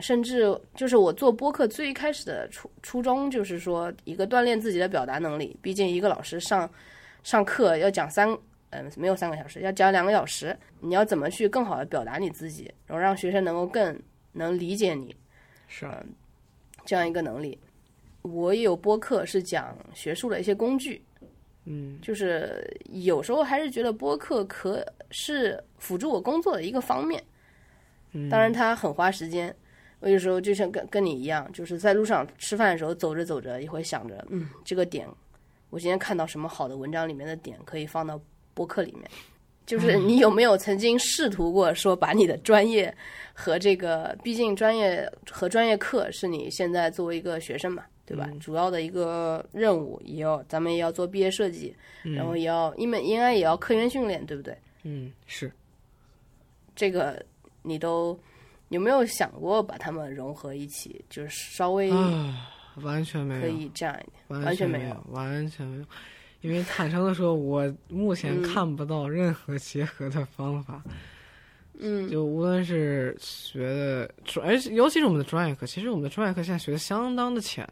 [0.00, 5.54] 甚至就是我做播客最一开始的初初衷，就是说一个锻炼自己的表达能力。
[5.60, 6.70] 毕竟一个老师上
[7.22, 8.36] 上课要讲三，
[8.70, 13.98] 嗯，没有三个小时，要讲两个小时，你要怎么去更好的表达你自己，然后让学生能够更
[14.32, 15.14] 能理解你
[15.66, 16.02] 是啊
[16.84, 17.58] 这样一个能力。
[18.22, 21.02] 我也有播客是讲学术的一些工具，
[21.64, 27.22] 嗯就是有时候还是觉得播客可是辅助我工作的一个方面。
[28.12, 29.54] 嗯当然，它很花时间。
[30.00, 35.08] 我有时候就像跟跟你一样，就是在路上吃饭的时候，走着走着也会想着，嗯，这个点，
[35.70, 38.20] 我今天看到什么好的文章里面的点可以放到
[38.58, 39.08] 播客里面。
[39.64, 42.92] 就是你有没有曾经试图过说把你的专业
[43.34, 48.26] 和这个，毕竟专业和专业课是你现在作为一个学生嘛，对吧？
[48.40, 54.56] 主要的一个任务也要咱们也要做毕业设计，然后也要因为应该也要科研训练，对不对？
[54.84, 55.52] 嗯是
[56.74, 57.22] 这个
[57.62, 58.18] 你都
[58.70, 61.04] 有没有想过把它们融合一起？
[61.10, 64.22] 就是稍微啊，完全没有，可以这样一点。
[64.28, 65.84] 完完全没没有，完全没有。
[66.40, 70.82] 因为坦诚的说，我目前嗯看不到任何结合的方法。
[71.80, 77.64] 嗯就无论是学的专，而且尤其是我们的专业课，其实我们的专业课现在学的相当的浅，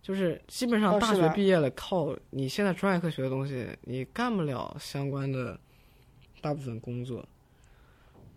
[0.00, 5.58] 就是基本上大学毕业了，靠你现在专业课学的东西，你干不了相关的
[6.40, 7.28] 大部分工作，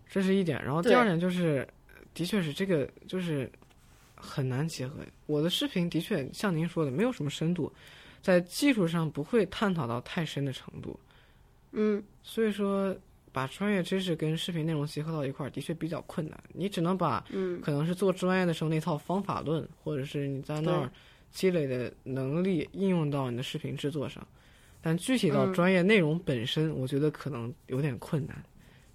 [0.08, 0.60] 这是一点。
[0.64, 1.64] 然后第二点就是，
[2.12, 3.48] 的确是这个就是
[4.16, 4.96] 很难结合。
[5.26, 7.72] 我的视频的确像您说的，没有什么深度，
[8.24, 10.98] 在技术上不会探讨到太深的程度。
[11.72, 12.96] 嗯所以说，
[13.30, 16.44] 把专业知识跟视频内容结合到一块儿，的确比较困难。
[16.54, 20.90] 你只能把嗯可能是做专业的时候那套方法论，或者是你在那儿
[21.30, 24.26] 积累的能力应用到你的视频制作上，
[24.80, 28.42] 但具体到嗯专业内容本身，我觉得可能有点困难，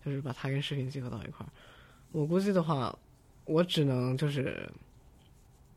[0.04, 1.50] 就是把它跟视频结合到一块儿。
[2.12, 2.98] 我估计的话，
[3.46, 4.68] 我只能就是，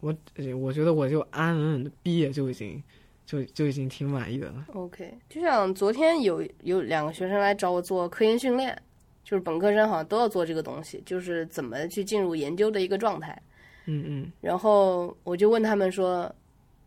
[0.00, 2.82] 我呃我觉得我就安安稳稳的毕业就已经
[3.24, 4.66] 就就已经挺满意的了。
[4.74, 5.16] ，OK。
[5.28, 8.76] 就像昨天有有两个学生来找我做科研训练，
[9.24, 13.40] 就是本科生好像都要做这个东西，就是怎么去进入研究的一个状态。
[13.86, 16.32] 嗯嗯然后我就问他们说，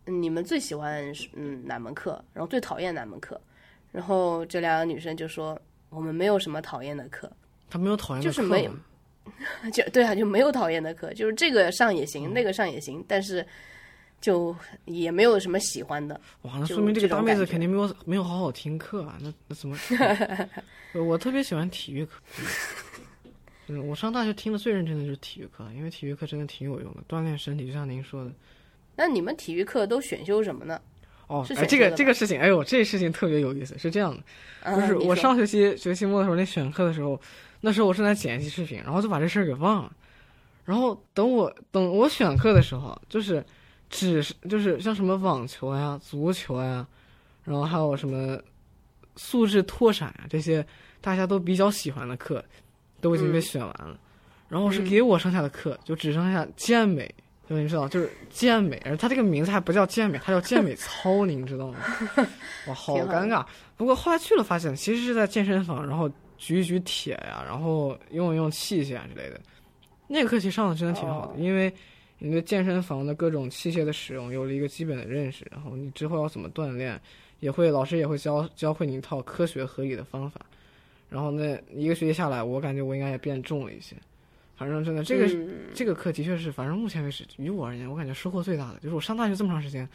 [0.06, 3.40] 嗯你们最喜欢嗯哪门课，然后最讨厌哪门课？
[3.92, 5.60] 然后这两个女生就说，
[5.90, 7.32] 我们没有什么讨厌的课，
[7.70, 8.72] 他没有讨厌的课就是没有
[9.74, 13.46] 就对啊，就没有讨厌的课，就是这个上也行，那个上也行，但是
[14.26, 14.56] 就
[14.86, 16.20] 也没有什么喜欢的。
[16.42, 19.20] 哇，那说明这个大妹子肯定没有没有好好听课啊！
[19.22, 19.78] 那那怎么？
[20.94, 22.20] 呃我特别喜欢体育课。
[23.68, 28.32] 嗯，我上大学听的最认真的就是体育课，因为体育课真的挺有用的，锻炼身体，就像您说的。
[28.96, 30.82] 那你们体育课都选修什么呢？
[31.28, 34.24] 哦是，哎，这个这个事情，哎呦，这事情特别有意思，是这样的，
[34.72, 37.20] 啊就是我上学期学期末的时候，那选课的时候，
[37.62, 39.96] 那时候我正在剪辑视频，然后就把这事儿给忘了。
[40.64, 43.44] 然后等我等我选课的时候，就是
[43.90, 46.86] 只是就是像什么网球呀、足球呀，
[47.44, 48.40] 然后还有什么
[49.16, 50.66] 素质拓展呀这些
[51.02, 52.44] 大家都比较喜欢的课，
[53.02, 54.00] 都已经被嗯选完了。
[54.48, 57.14] 然后是嗯给我剩下的课，就只剩下健美，
[57.50, 61.80] 就你知道，就是健美，而它这个名字还不叫健美，它叫健美操，您知道吗？
[62.68, 63.46] 哇，好 尴尬。
[63.76, 69.40] 不过后来去了，发现其实是在健身房，然后举一举铁呀，然后用一用器械啊之类的。
[70.08, 71.74] 那个课其实上的真的挺好的，哦因为
[72.26, 77.00] 你对健身房的各种器械的使用有了一个基本的认识，然后你之后要怎么锻炼，
[77.40, 80.44] 也会老师也会教教会你一套科学合理的方法。
[81.08, 83.96] 然后那一个学期下来，我感觉我应该也变重了一些。
[84.58, 89.88] 反正真的，这个、嗯这个课的确是，反正目前为止于我而言，我感觉收获最大的就是我上大学这么长时间，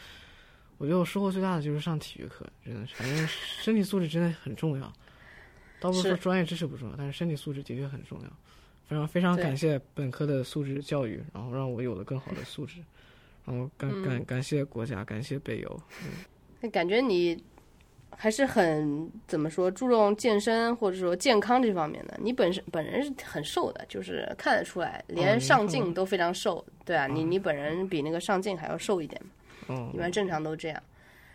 [0.79, 4.93] 我觉得我收获最大的就是上体育课，真的是，反正身体素质真的很重要。
[5.81, 8.31] 倒不是说是专业知识不重要，但是身体素质的确很重要。
[8.91, 12.81] 非常非常感谢本科的素质教育，然后让我有了更好的素质，
[13.45, 15.81] 然后感嗯感感谢国家，感谢北邮。
[16.61, 17.41] 那感觉你
[18.11, 22.19] 还是很怎么说注重健身或者说健康这方面的。
[22.21, 26.65] 你本身本人是很瘦的，就是看得出来，哦连上镜都非常瘦。
[26.85, 29.31] 对啊，你哦你本人比那个上镜还要瘦一点嘛，
[29.77, 30.83] 哦一，般正常都这样。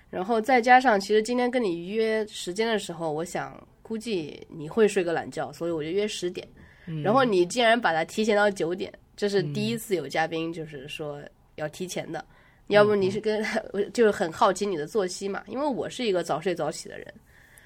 [0.09, 6.45] 然后再加上，其实今天跟你约时间的时候，我想估计你会睡个懒觉，所以我就约十点。
[6.87, 11.21] 嗯然后你竟然把它提前到九点，这是第一次有嘉宾就是说
[11.55, 12.23] 要提前的。
[12.67, 15.43] 要不你是跟 我就是很好奇你的作息嘛？
[15.45, 17.13] 因为我是一个早睡早起的人，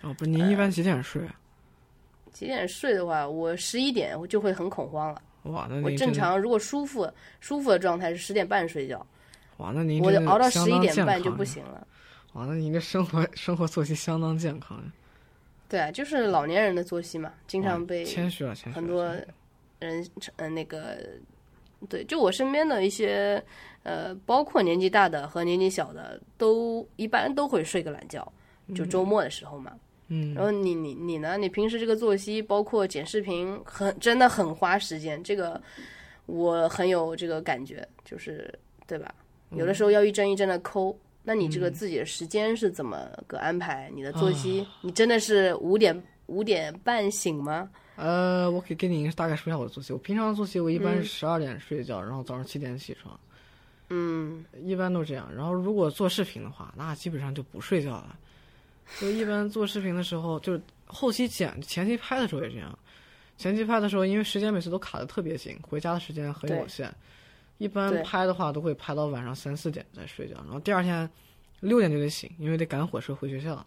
[0.01, 1.39] 哦，不是，您一般几点睡啊？
[2.34, 5.22] 几点睡的话，我十一点我就会很恐慌了。
[5.43, 7.09] 哇，那我您正常如果舒服
[7.39, 9.05] 舒服的状态是十点半睡觉，
[9.55, 11.88] 哇，那您我熬到十一点半就不行了。
[12.34, 14.91] 哇，那您这生活生活作息相当健康呀，
[15.70, 18.76] 对啊，就是老年人的作息嘛，经常被谦虚了，谦虚。
[18.76, 19.05] 很多
[19.80, 20.03] 人
[20.38, 20.97] 嗯那个，
[21.88, 23.41] 对，就我身边的一些
[23.84, 28.30] 呃，包括年纪大的和年纪小的，都一般都会睡个懒觉，
[28.76, 29.72] 就周末的时候嘛。
[30.07, 31.38] 嗯，然后你你你呢？
[31.38, 35.24] 你平时这个作息，包括剪视频，很真的很花时间。
[35.24, 35.61] 这个
[36.26, 38.51] 我很有这个感觉，就是
[38.88, 39.13] 对吧？
[39.51, 40.97] 有的时候要一帧一帧的抠。
[41.30, 43.88] 那你这个自己的时间是怎么个安排？
[43.93, 47.69] 你的作息，你真的是五点五点半醒吗？
[47.97, 49.93] 呃，我可以给你大概说一下我的作息。
[49.93, 53.19] 我平常的作息，我一般是嗯十二点睡觉，然后早上七点起床，
[53.89, 55.32] 嗯，一般都这样。
[55.32, 58.17] 然后如果做视频的话，那基本上就不睡觉了。
[58.99, 62.75] 就一般做视频的时候，就是后期剪、前期拍的时候也这样。
[63.38, 66.91] 前期拍的时候，因为时间每次都卡的特别紧，回家的时间很有限，
[67.60, 71.07] 一般拍的话都会拍到晚上三四点再睡觉，然后第二天
[71.60, 73.64] 六点就得醒，因为得赶火车回学校。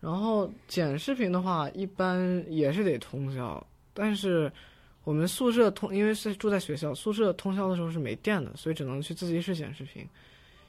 [0.00, 4.50] 然后剪视频的话，一般也是得通宵，但是
[5.04, 10.08] 我们宿舍通，因为是住在学校，宿舍通宵的时候是没电的，所以只能去自习室剪视频。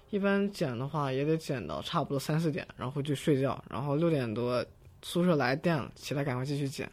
[0.09, 4.65] 一般剪的话也得剪到差不多三四点，然后回去睡觉，然后六点多
[5.01, 6.89] 宿舍来电了，起来赶快继续剪，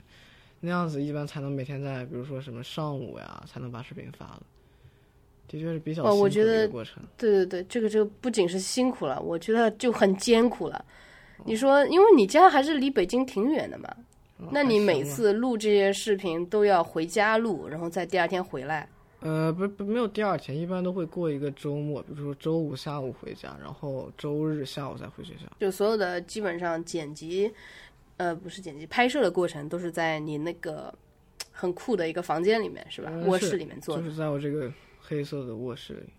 [0.61, 4.43] 那样子一般才能每天在比如说什么上午呀，才能把视频发了。
[5.47, 7.03] 的确是比较哦辛苦的过程。
[7.17, 10.85] 对对对，这个这个不仅是辛苦了，我觉得就很艰苦了。
[11.45, 13.89] 你说，因为你家还是离北京挺远的嘛，
[14.39, 18.89] 嗯那你每次录这些视频都要回家录，然后再第二天回来。
[19.21, 25.51] 呃，不不，没有第二天，一般都会过一个周末，比如说周五下午回家，然后周日下午再回学校。
[25.59, 27.51] 就所有的基本上剪辑，
[28.19, 30.93] 呃，不是剪辑，拍摄的过程都是在你那个
[31.51, 33.11] 很酷的一个房间里面，是吧？
[33.25, 34.03] 卧室里面做的。
[34.03, 34.71] 就是在我这个
[35.07, 36.13] 黑色的卧室里。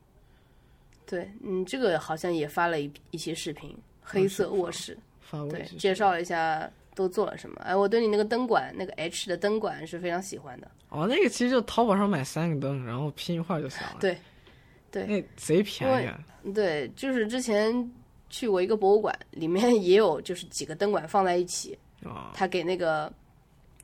[1.07, 4.97] 对，嗯，这个好像也发了一一些视频，黑色卧室，
[5.49, 7.55] 对介绍了一下都做了什么。
[7.61, 10.69] 哎，我对你那个灯管，那个 H 的灯管是非常喜欢的。
[10.89, 13.97] 哦，那个其实就淘宝上买三个灯，然后拼一块儿就行了。
[13.99, 14.17] 对
[14.91, 16.19] 对那贼便宜啊。
[16.53, 17.91] 对，就是之前
[18.29, 23.11] 去过一个博物馆，里面 也有就是几个灯管放在一起，啊、他给那个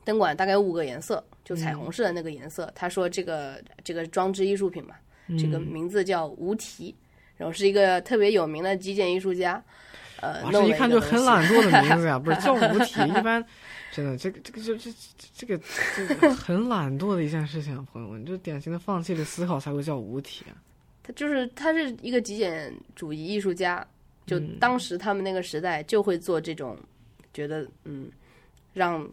[0.04, 2.70] 灯管大概五个颜色，就彩虹式的那个颜色。
[2.74, 4.94] 他说这个这个装置艺术品嘛，
[5.38, 6.94] 这个名字叫无题，
[7.36, 9.62] 然后是一个特别有名的极简艺术家。
[10.20, 13.44] 呃，哇，弄这一看就很懒惰的名字呀， 不是叫无题，一般
[13.90, 14.90] 真的这个这个就这
[15.34, 15.60] 这个
[15.96, 20.54] 这个很懒惰的一件事情啊，朋友们，就典型的放弃了思考才会叫无题啊。
[21.02, 23.84] 他就是他是一个极简主义艺术家，
[24.24, 26.78] 就嗯当时他们那个时代就会做这种，
[27.34, 28.08] 觉得嗯，
[28.72, 29.04] 让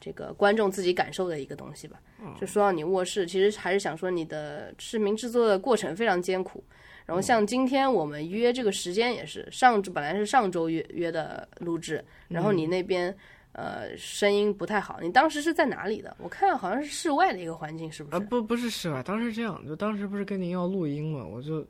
[0.00, 2.00] 这个观众自己感受的一个东西吧。
[2.20, 6.62] 哦就说到你卧室，其实还是想说你的视频制作的过程非常艰苦。
[7.06, 13.16] 然后像今天我们约这个时间也是上本来是上周约约的录制，然后你嗯那边。
[13.52, 15.00] 呃，声音不太好。
[15.02, 16.16] 你当时是在哪里的？
[16.20, 18.26] 我看好像是室外的一个环境，是不啊，是？
[18.26, 21.66] 不不是室外，当时这样，就当时不是跟您要录音嘛，我就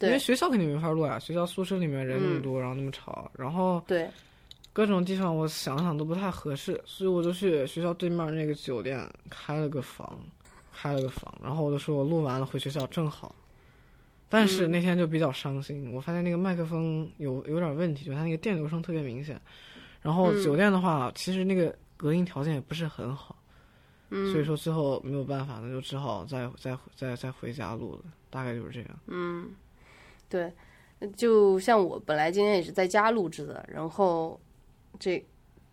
[0.00, 4.08] 因为学校肯定没法录啊，学校宿舍里面人那么嗯多，然后那么吵，然后对，
[4.72, 10.18] 各种地方我想想都不太合适，所以我就去学校对面那个酒店开了个房，
[10.72, 13.34] 开了个房，然后我就说我录完了回学校正好。
[14.28, 19.38] 但是嗯那天就比较伤心，我发现那个麦克风有有点问题，就它那个电流声特别明显。
[20.00, 23.36] 然后嗯酒店的话，其实那个隔音条件也不是很好，
[24.08, 28.88] 所以说最后没有办法，那就只好再再再再回家录了，大概就是这样。
[29.08, 29.50] 嗯
[30.30, 30.50] 对，
[31.14, 34.40] 就像我本来今天也是在家录制的，然后
[34.98, 35.24] 这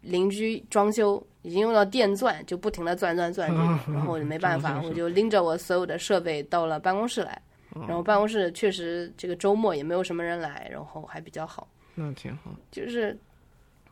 [0.02, 3.54] 邻居装修已经用到电钻，就不停的钻钻钻
[3.92, 7.42] 然后我就没办法，我就拎着我所有的设备到了办公室来。
[7.88, 11.68] 然后办公室确实这个周末也没有什么人来，然后还比较好。
[11.94, 12.56] 那挺好。
[12.72, 13.16] 就是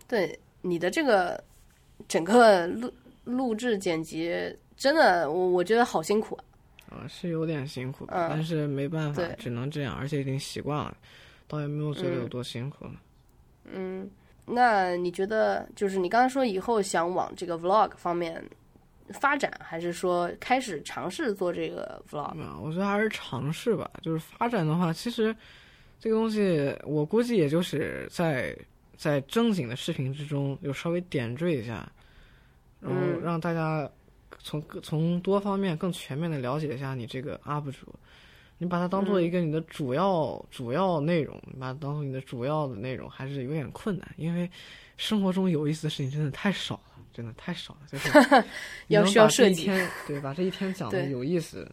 [0.07, 1.41] 对你的这个
[2.07, 2.91] 整个录
[3.25, 4.33] 录制剪辑，
[4.75, 6.43] 真的我我觉得好辛苦啊。
[6.89, 10.97] 啊，是有点辛苦，嗯但是没办法，只能这样，而且已经习惯了，
[11.47, 12.93] 倒也没有觉得有多辛苦了。
[13.65, 14.09] 嗯，
[14.49, 18.41] 那你觉得就是你刚才说以后想往这个 vlog 方面
[19.09, 22.41] 发展，还是说开始尝试做这个 vlog？
[22.41, 23.91] 啊，我觉得还是尝试吧。
[24.01, 25.35] 就是发展的话，其实
[25.99, 28.57] 这个东西，我估计也就是在
[28.95, 31.91] 在正经的视频之中，有稍微点缀一下，
[32.79, 33.89] 然后嗯让大家
[34.39, 37.93] 从各从多方面更全面的了解一下你这个 UP 主。
[38.57, 44.49] 你把它当做一个你的主要、主要内容，你把它当做你的主要的内容，还是有点困难，因为
[44.97, 48.09] 生活中有意思的事情真的太少了，真的太少了，就是
[48.87, 49.69] 你要需要设计
[50.07, 51.69] 对，把这一天讲的有意思，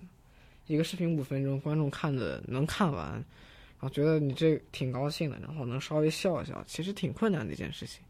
[0.66, 3.22] 一个视频五分钟，观众看的能看完，然
[3.80, 8.02] 后觉得你这挺高兴的，然后能稍微笑一笑，其实挺困难的一件事情。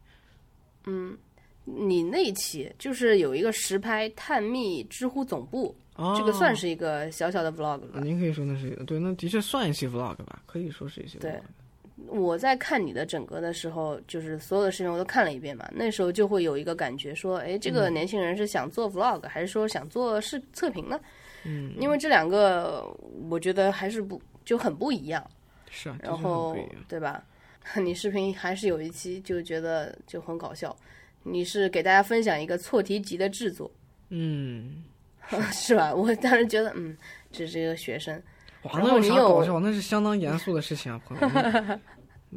[1.65, 7.99] 你那一期就是有一个实拍探秘知乎总部，哦，这个算是一个小小的 vlog 吧。
[8.01, 11.21] 您可以说那是对，那的确算一期 vlog 吧，可以说是一期 vlog。
[11.21, 11.41] 对
[12.07, 20.99] 我在看你的整个的时候，就是所有的视频我都看了一遍嘛，那时候就会有一个感觉说，哎，这个年轻人是想做 vlog 还是说想做视测评呢？
[21.45, 22.85] 嗯，因为这两个
[23.29, 25.25] 我觉得还是不就很不一样。
[25.71, 26.55] 是啊，然后。
[26.87, 27.23] 对吧？
[27.81, 30.75] 你视频还是有一期就觉得就很搞笑，
[31.27, 33.69] 你是给大家分享一个错题集的制作，
[34.09, 34.83] 嗯，
[35.51, 35.93] 是吧？
[35.93, 36.95] 我当时觉得，嗯，
[37.31, 38.13] 这是一个学生，
[38.61, 39.59] 哇，然那有后你有啥搞笑？
[39.59, 41.81] 那是相当严肃的事情啊，朋友们，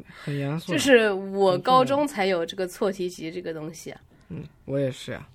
[0.24, 0.72] 很严肃。
[0.72, 5.28] 就是我高中才有这个错题集这个东西啊，嗯，我也是呀、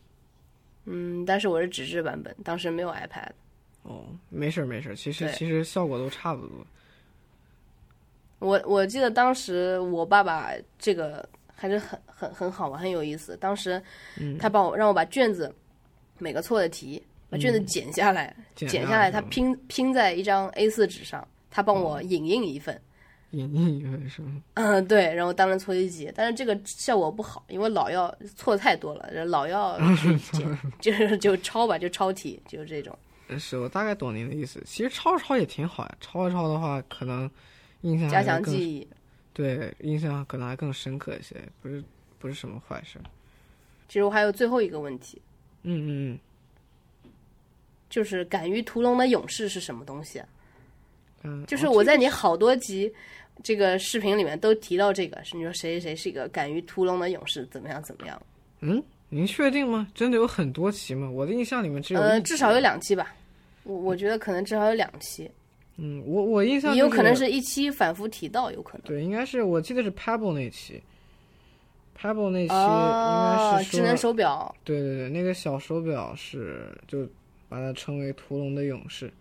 [0.85, 3.29] 嗯，但是我是纸质版本，当时没有 iPad。
[3.83, 6.65] 哦，没事儿没事儿，其实其实效果都差不多。
[8.39, 11.27] 我我记得当时我爸爸这个
[11.63, 13.37] 还是很很很好玩，很有意思。
[13.37, 13.81] 当时
[14.19, 15.49] 嗯他帮我让我把卷子
[16.19, 22.77] 每个错的题把卷子剪下来，剪剪下来，他拼拼在一张 A 四纸上，他帮我影印一份。
[23.31, 24.43] 影印一份是吗？
[24.55, 29.79] 嗯，对，然后当成错题集，但是这个效果不好，因为老要错太多了，老要
[30.33, 32.93] 剪，就是就抄吧，就抄题，就是这种。
[33.29, 34.61] 呃 是我大概懂您的意思。
[34.65, 37.31] 其实抄着抄也挺好呀，抄一抄的话，可能
[37.83, 38.85] 印象加强记忆。
[39.33, 41.83] 对，印象可能还更深刻一些，不是
[42.19, 42.99] 不是什么坏事。
[43.87, 45.21] 其实我还有最后一个问题，
[45.63, 46.19] 嗯嗯
[47.03, 47.09] 嗯，
[47.89, 50.27] 就是敢于屠龙的勇士是什么东西啊？
[51.23, 52.91] 嗯，就是哦我在你好多集
[53.43, 58.21] 这个视频里面都提到这个，是你说谁谁谁是一个敢于屠龙的勇士，怎么样怎么样？
[58.61, 59.87] 嗯，您确定吗？
[59.93, 61.09] 真的有很多期吗？
[61.09, 63.13] 我的印象里面只有呃，至少有两期吧，
[63.63, 65.31] 我我觉得可能至少有两期，嗯，
[66.05, 68.85] 我我印象也有可能是一期反复提到，有可能。
[68.85, 70.81] 对，应该是我记得是 Pebble 那期
[71.99, 77.07] ，Pebble 那期哦应该，是说，智能手表，对对对，那个小手表是就
[77.49, 79.11] 把它称为屠龙的勇士。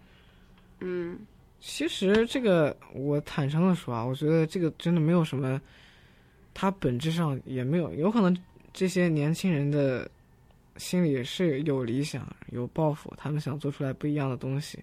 [0.80, 1.18] 嗯
[1.60, 5.60] 其实这个我坦诚的说啊，我觉得这个真的没有什么，
[6.52, 8.36] 它本质上也没有，有可能
[8.72, 10.10] 这些年轻人的
[10.76, 14.78] 心里是有理想、有抱负，他们想做出来不一样的东西，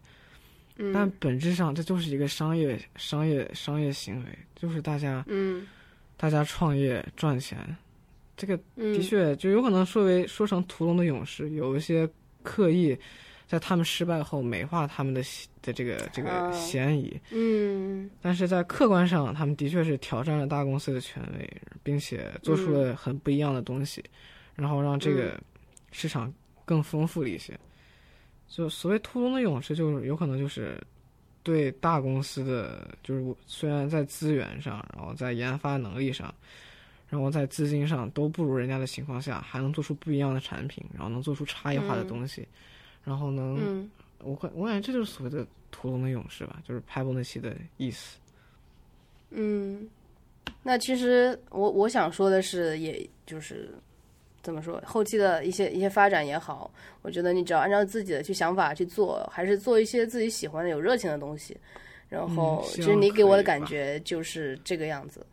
[0.93, 5.67] 但嗯本质上这就是一个商业、商业、商业行为，就是大家嗯。
[6.21, 7.57] 大家创业赚钱，
[8.35, 12.05] 这个嗯，的确就有可能说为说成屠龙的勇士，有一些
[12.43, 12.93] 刻意
[13.47, 15.21] 在他们失败后美化他们的
[15.61, 18.09] 的这个这个哦嫌疑，嗯。
[18.21, 21.49] 但是在客观上，他们的确是挑战了大公司的权威，
[21.83, 24.03] 并且做出了很不一样的东西，
[24.55, 25.39] 然后让这个
[25.93, 26.33] 市场
[26.65, 27.57] 更丰富了一些。
[28.49, 30.81] 就所谓屠龙的勇士，就是有可能就是
[31.43, 36.33] 对大公司的，就是虽然在资源上，然后在研发能力上，
[37.09, 42.47] 然后在资金上都不如人家的情况下，还能做出不一样的产品，然后能做出差异化的东西，
[43.03, 43.89] 然后能，嗯
[44.21, 48.17] 我感我感觉这就是所谓的屠龙的勇士吧，就是 Pebble 那期的意思。
[49.29, 49.87] 嗯，
[50.63, 53.73] 那其实我我想说的是，也就是
[54.41, 56.71] 怎么说，后期的一些一些发展也好，
[57.01, 61.55] 我觉得你只要按照自己的去想法去做，还是做一些自己喜欢的、有热情的东西。
[62.07, 65.23] 然后，嗯其实你给我的感觉就是这个样子，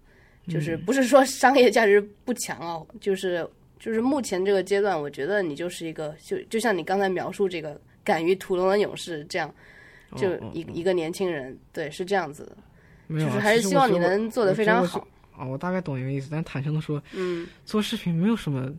[0.46, 3.48] 嗯就是不是说商业价值不强哦，就是
[3.78, 9.54] 就是目前这个阶段，我觉得你就是一个，就就像你刚才描述这个敢于屠龙的勇士这样，
[10.16, 12.44] 就一、一个年轻人，对，是这样子
[13.08, 15.06] 的，就是还是希望你能做得非常好。
[15.36, 18.72] 啊，我大概懂一个意思，但坦诚的说，嗯，做视频没有什么，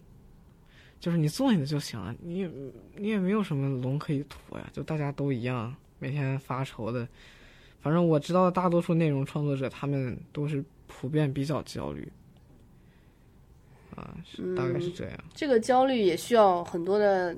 [1.00, 2.52] 就是你做你的就行了，你也
[2.96, 7.08] 你也没有什么龙可以屠呀，就大家都一样，每天发愁的。
[7.80, 12.12] 反正我知道的大多数内容创作者，他们都是普遍比较焦虑。
[13.96, 15.24] 啊，是大概是这样。
[15.34, 17.36] 这个焦虑也需要很多的，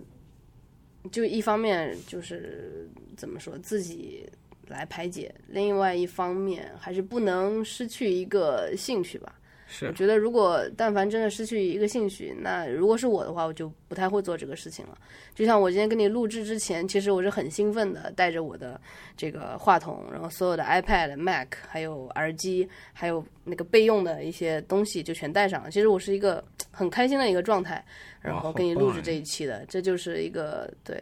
[1.12, 4.28] 就一方面就是怎么说自己
[4.68, 9.39] 来排解，另外一方面还是不能失去一个兴趣吧。
[9.72, 14.98] 是，我觉得如果但凡真的失去一个兴趣，那如果是我的话，我就不太会做这个事情了。
[15.36, 18.82] 就像我今天跟你录制之前，其实我是很兴奋的，带着我的
[19.16, 25.70] 这个话筒，然后所有的 iPad、Mac，还有耳机，还有那个备用的一些东西就全带上了。
[25.70, 27.86] 其实我是一个很开心的一个状态，
[28.22, 31.02] 然后跟你录制这一期的，这就是一个对，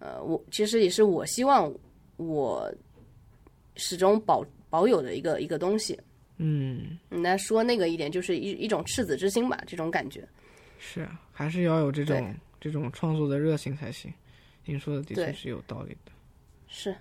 [0.00, 1.72] 呃，我其实也是我希望
[2.16, 2.68] 我
[3.76, 5.96] 始终保保有的一个一个东西。
[6.44, 10.26] 嗯，那说那个一点，就是一一种赤子之心吧，这种感觉。
[10.80, 14.12] 是，还是要有这种这种创作的热情才行。
[14.64, 16.10] 您说的的确是有道理的。
[16.66, 16.92] 是，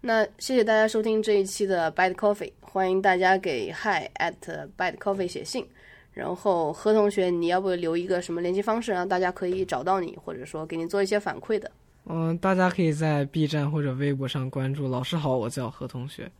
[0.00, 5.66] 那谢谢大家收听这一期的 Bite Coffee，欢迎大家给 Hi at Bite Coffee 写信。
[6.14, 11.70] 然后何同学，你要不留一个什么联系方式，让大家可以找到你，或者说给你做一些反馈的？
[12.06, 16.30] 嗯，大家可以在 B 站或者微博上关注“老师好，我叫何同学”。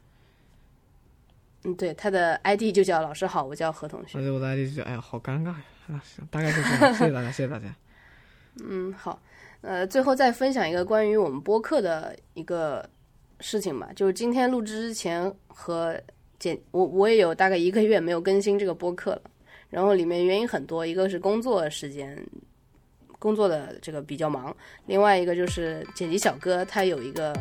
[1.64, 4.18] 嗯，对，他的 ID 就叫老师好，我叫何同学。
[4.20, 5.64] 对，我的 ID 就叫哎呀，好尴尬呀！
[5.88, 7.74] 啊，行，大概就这样，谢谢大家，谢谢大家。
[8.62, 9.18] 嗯，好，
[9.62, 12.88] 呃，最后再分享一个关于我们播客的一个
[13.40, 15.98] 事情吧，就是今天录制之前和
[16.38, 19.22] 剪，我我也有大概一个月没有更新这个播客了，
[19.70, 22.22] 然后里面原因很多，一个是工作时间，
[23.18, 24.54] 工作的这个比较忙，
[24.86, 27.34] 另外一个就是剪辑小哥他有一个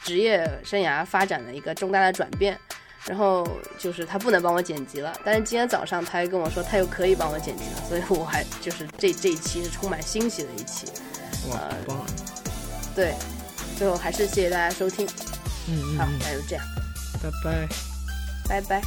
[0.00, 2.58] 职业生涯发展的一个重大的转变。
[3.06, 3.46] 然后
[3.78, 10.86] 就是他不能帮我剪辑了，但是今天早上他又跟我说他又可以帮我剪辑了，所以我还就是这这一期是充满欣喜的一期。
[11.50, 12.06] 哇，呃棒！
[12.94, 13.14] 对，
[13.76, 15.06] 最后还是谢谢大家收听。
[15.68, 16.64] 嗯嗯，好，那就这样，
[17.22, 17.68] 拜拜，
[18.48, 18.82] 拜拜。